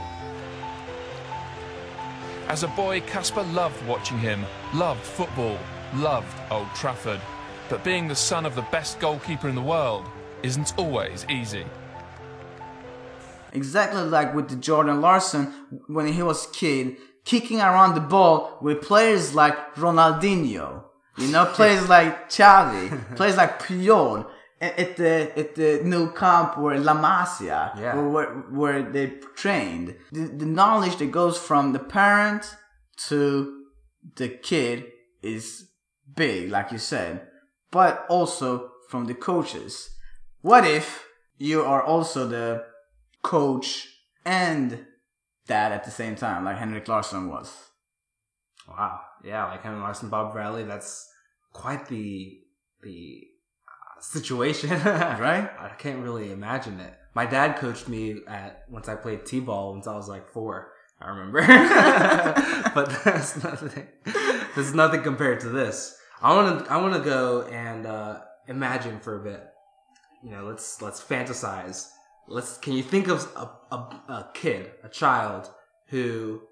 [2.48, 5.58] As a boy, Kasper loved watching him, loved football,
[5.96, 7.20] loved Old Trafford.
[7.68, 10.06] But being the son of the best goalkeeper in the world
[10.42, 11.64] isn't always easy.
[13.52, 15.52] Exactly like with the Jordan Larsson
[15.86, 20.82] when he was kid, kicking around the ball with players like Ronaldinho,
[21.16, 24.28] you know, players like Xavi, players like Puyol,
[24.60, 28.00] at the at the Nou Camp where La Masia, Yeah.
[28.00, 29.96] where, where they trained.
[30.10, 32.56] The, the knowledge that goes from the parent
[33.08, 33.62] to
[34.16, 34.86] the kid
[35.22, 35.68] is
[36.14, 37.26] big, like you said,
[37.70, 39.90] but also from the coaches.
[40.40, 41.06] What if
[41.38, 42.64] you are also the
[43.22, 43.88] coach
[44.24, 44.86] and
[45.46, 47.52] dad at the same time, like Henrik Larsson was?
[48.68, 49.00] Wow.
[49.22, 50.64] Yeah, like Henry Larsson, Bob Bradley.
[50.64, 51.08] That's
[51.52, 52.38] quite the
[52.82, 53.22] the
[53.66, 55.50] uh, situation, right?
[55.58, 56.94] I can't really imagine it.
[57.14, 60.72] My dad coached me at once I played t-ball once I was like four.
[61.00, 61.40] I remember,
[62.74, 63.86] but that's nothing.
[64.54, 65.96] There's nothing compared to this.
[66.22, 66.72] I want to.
[66.72, 69.44] I want to go and uh, imagine for a bit.
[70.22, 71.88] You know, let's let's fantasize.
[72.28, 72.56] Let's.
[72.58, 73.78] Can you think of a, a,
[74.08, 75.50] a kid, a child
[75.88, 76.42] who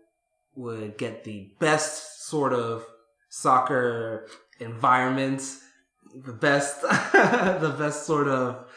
[0.54, 2.84] would get the best sort of
[3.30, 4.28] soccer
[4.60, 5.42] environment,
[6.14, 8.68] the best, the best sort of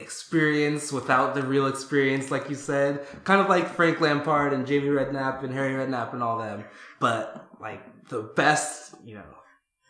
[0.00, 4.88] experience without the real experience, like you said, kind of like Frank Lampard and Jamie
[4.88, 6.64] Redknapp and Harry Redknapp and all them,
[6.98, 9.24] but like the best, you know,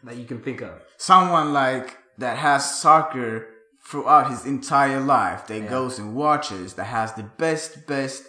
[0.05, 0.81] that you can think of.
[0.99, 3.47] Someone like that has soccer
[3.87, 5.71] throughout his entire life, that Yeah.
[5.71, 8.25] goes and watches, that has the best, best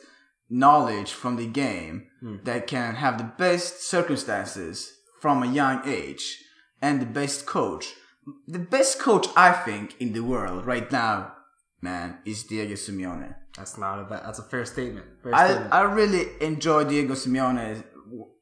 [0.49, 2.37] knowledge from the game, Hmm.
[2.43, 6.43] that can have the best circumstances from a young age,
[6.81, 7.95] and the best coach.
[8.47, 11.33] The best coach, I think, in the world right now,
[11.81, 13.35] man, is Diego Simeone.
[13.57, 15.05] That's not a bad, that's a fair statement.
[15.23, 15.73] Fair I, statement.
[15.73, 17.83] I really enjoy Diego Simeone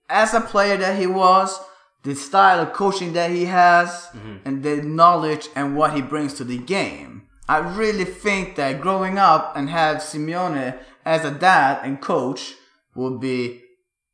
[0.09, 1.59] as a player that he was,
[2.03, 4.39] the style of coaching that he has, Mhm.
[4.45, 7.23] and the knowledge and what he brings to the game.
[7.47, 12.55] I really think that growing up and have Simeone as a dad and coach
[12.95, 13.63] would be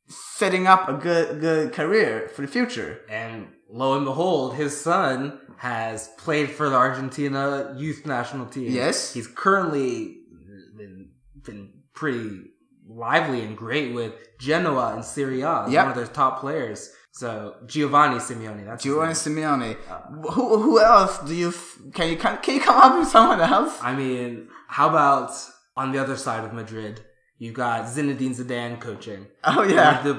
[0.08, 3.00] setting up a good good career for the future.
[3.08, 8.70] And lo and behold, his son has played for the Argentina youth national team.
[8.70, 9.14] Yes.
[9.14, 10.18] He's currently
[10.76, 11.10] been,
[11.42, 12.42] been pretty
[12.88, 15.64] lively and great with Genoa and Serie A.
[15.64, 15.82] He's Yep.
[15.84, 16.90] One of their top players.
[17.12, 18.66] So Giovanni Simeone.
[18.66, 19.14] That's Giovanni.
[19.14, 19.76] Simeone.
[19.88, 23.08] Uh, who who else do you f- can you can, can you come up with
[23.08, 23.78] someone else?
[23.80, 25.30] I mean, how about
[25.76, 27.00] on the other side of Madrid?
[27.38, 29.26] You've got Zinedine Zidane coaching.
[29.44, 30.02] Oh, yeah.
[30.02, 30.14] The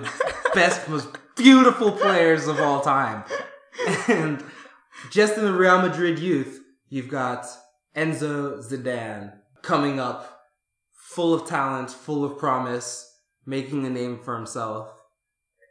[0.53, 3.23] best, most beautiful players of all time.
[4.07, 4.43] And
[5.11, 7.45] just in the Real Madrid youth, you've got
[7.95, 10.41] Enzo Zidane coming up,
[10.93, 13.07] full of talent, full of promise,
[13.45, 14.89] making a name for himself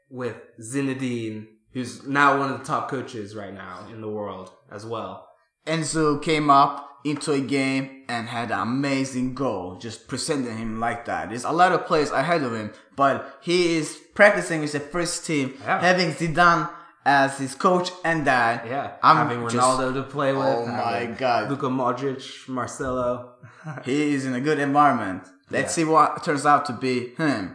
[0.09, 4.87] with Zinedine, who's now one of the top coaches right now in the world as
[4.87, 5.29] well.
[5.67, 11.05] Enzo came up into a game and had an amazing goal, just presenting him like
[11.07, 11.29] that.
[11.29, 15.25] There's a lot of players ahead of him, but he is practicing with the first
[15.27, 15.81] team, Yeah.
[15.81, 16.69] having Zidane
[17.05, 18.67] as his coach and dad.
[18.69, 20.43] Yeah, I'm having just- Ronaldo to play with.
[20.45, 21.49] Oh my God.
[21.51, 23.35] Luka Modric, Marcelo.
[23.85, 25.23] he is in a good environment.
[25.51, 25.85] Let's Yeah.
[25.85, 27.55] see what turns out to be him.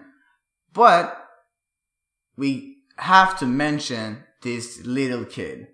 [0.73, 1.17] But
[2.37, 5.67] we have to mention this little kid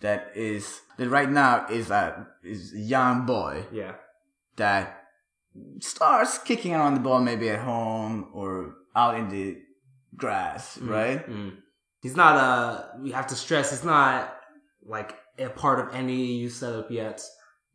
[0.00, 3.94] that is that right now is a is a young boy Yeah.
[4.56, 5.02] that
[5.80, 9.58] starts kicking around the ball maybe at home or out in the
[10.16, 11.28] grass, Mm, right?
[11.28, 11.56] mm.
[12.02, 12.98] He's not a.
[13.00, 14.34] We have to stress he's not
[14.84, 17.22] like a part of any youth setup yet.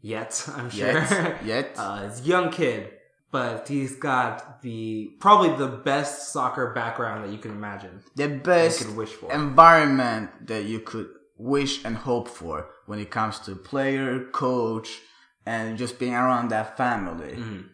[0.02, 0.88] Yet, I'm sure.
[1.02, 1.44] Yet.
[1.46, 1.72] Yet.
[1.78, 2.92] uh, he's a young kid,
[3.32, 8.02] but he's got the probably the best soccer background that you can imagine.
[8.16, 9.32] The best could wish for.
[9.32, 11.08] environment that you could
[11.38, 15.00] wish and hope for when it comes to player, coach,
[15.46, 17.36] and just being around that family?
[17.36, 17.66] Mhm.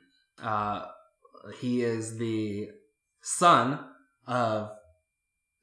[0.42, 0.86] Uh,
[1.60, 2.70] he is the
[3.22, 3.80] son
[4.28, 4.72] of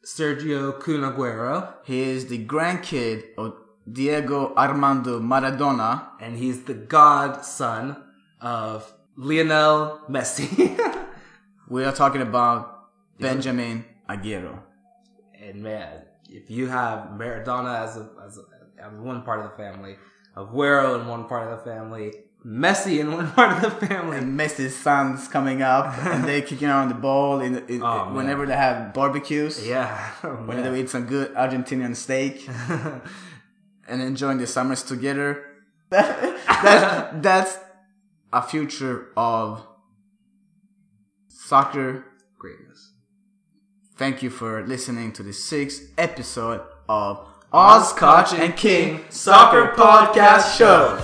[0.04, 1.74] Sergio Kun Aguero.
[1.84, 3.54] He is the grandkid of
[3.90, 6.10] Diego Armando Maradona.
[6.20, 7.96] And he's the godson
[8.40, 10.48] of Lionel Messi.
[11.68, 12.60] We are talking about
[13.18, 14.62] Benjamin Aguero.
[15.40, 18.42] and man, if you have Maradona as a, as, a,
[18.84, 19.96] as one part of the family,
[20.36, 22.12] Aguero in one part of the family,
[22.46, 26.68] Messi in one part of the family, And Messi's son's coming up and they kicking
[26.68, 28.14] around the ball in, in, Oh, man.
[28.14, 29.66] whenever they have barbecues.
[29.66, 32.48] yeah, oh, Whenever they eat some good Argentinian steak
[33.88, 35.44] and enjoying the summers together.
[35.90, 37.58] that's, that's
[38.32, 39.66] a future of
[41.28, 42.04] soccer
[42.38, 42.89] greatness.
[44.00, 47.20] Thank you for listening to the sixth episode of
[47.52, 50.96] Oz, Koch, and King Soccer Podcast Show.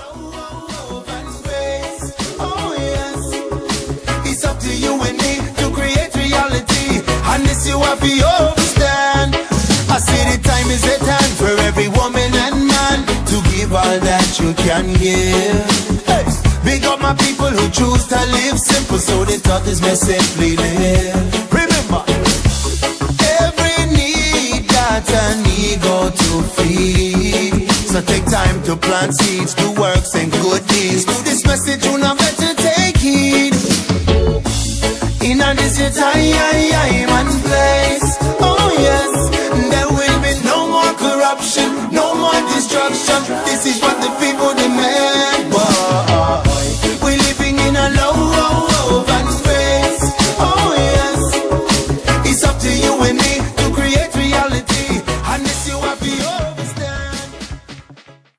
[4.25, 7.05] It's up to you and me to create reality.
[7.29, 9.37] And this you have to understand.
[9.93, 14.01] I say the time is at hand for every woman and man to give all
[14.09, 15.85] that you can give.
[16.65, 21.53] Big up my people who choose to live simple so thought may simply live.
[21.53, 22.03] Remember,
[24.97, 27.71] got an ego to feed.
[27.71, 31.05] So take time to plant seeds, do works and good deeds.
[31.05, 33.55] To this message, you not better take heed.
[35.21, 38.09] In a this your time and place.
[38.41, 39.13] Oh yes,
[39.73, 43.21] there will be no more corruption, no more destruction.
[43.45, 44.46] This is what the people.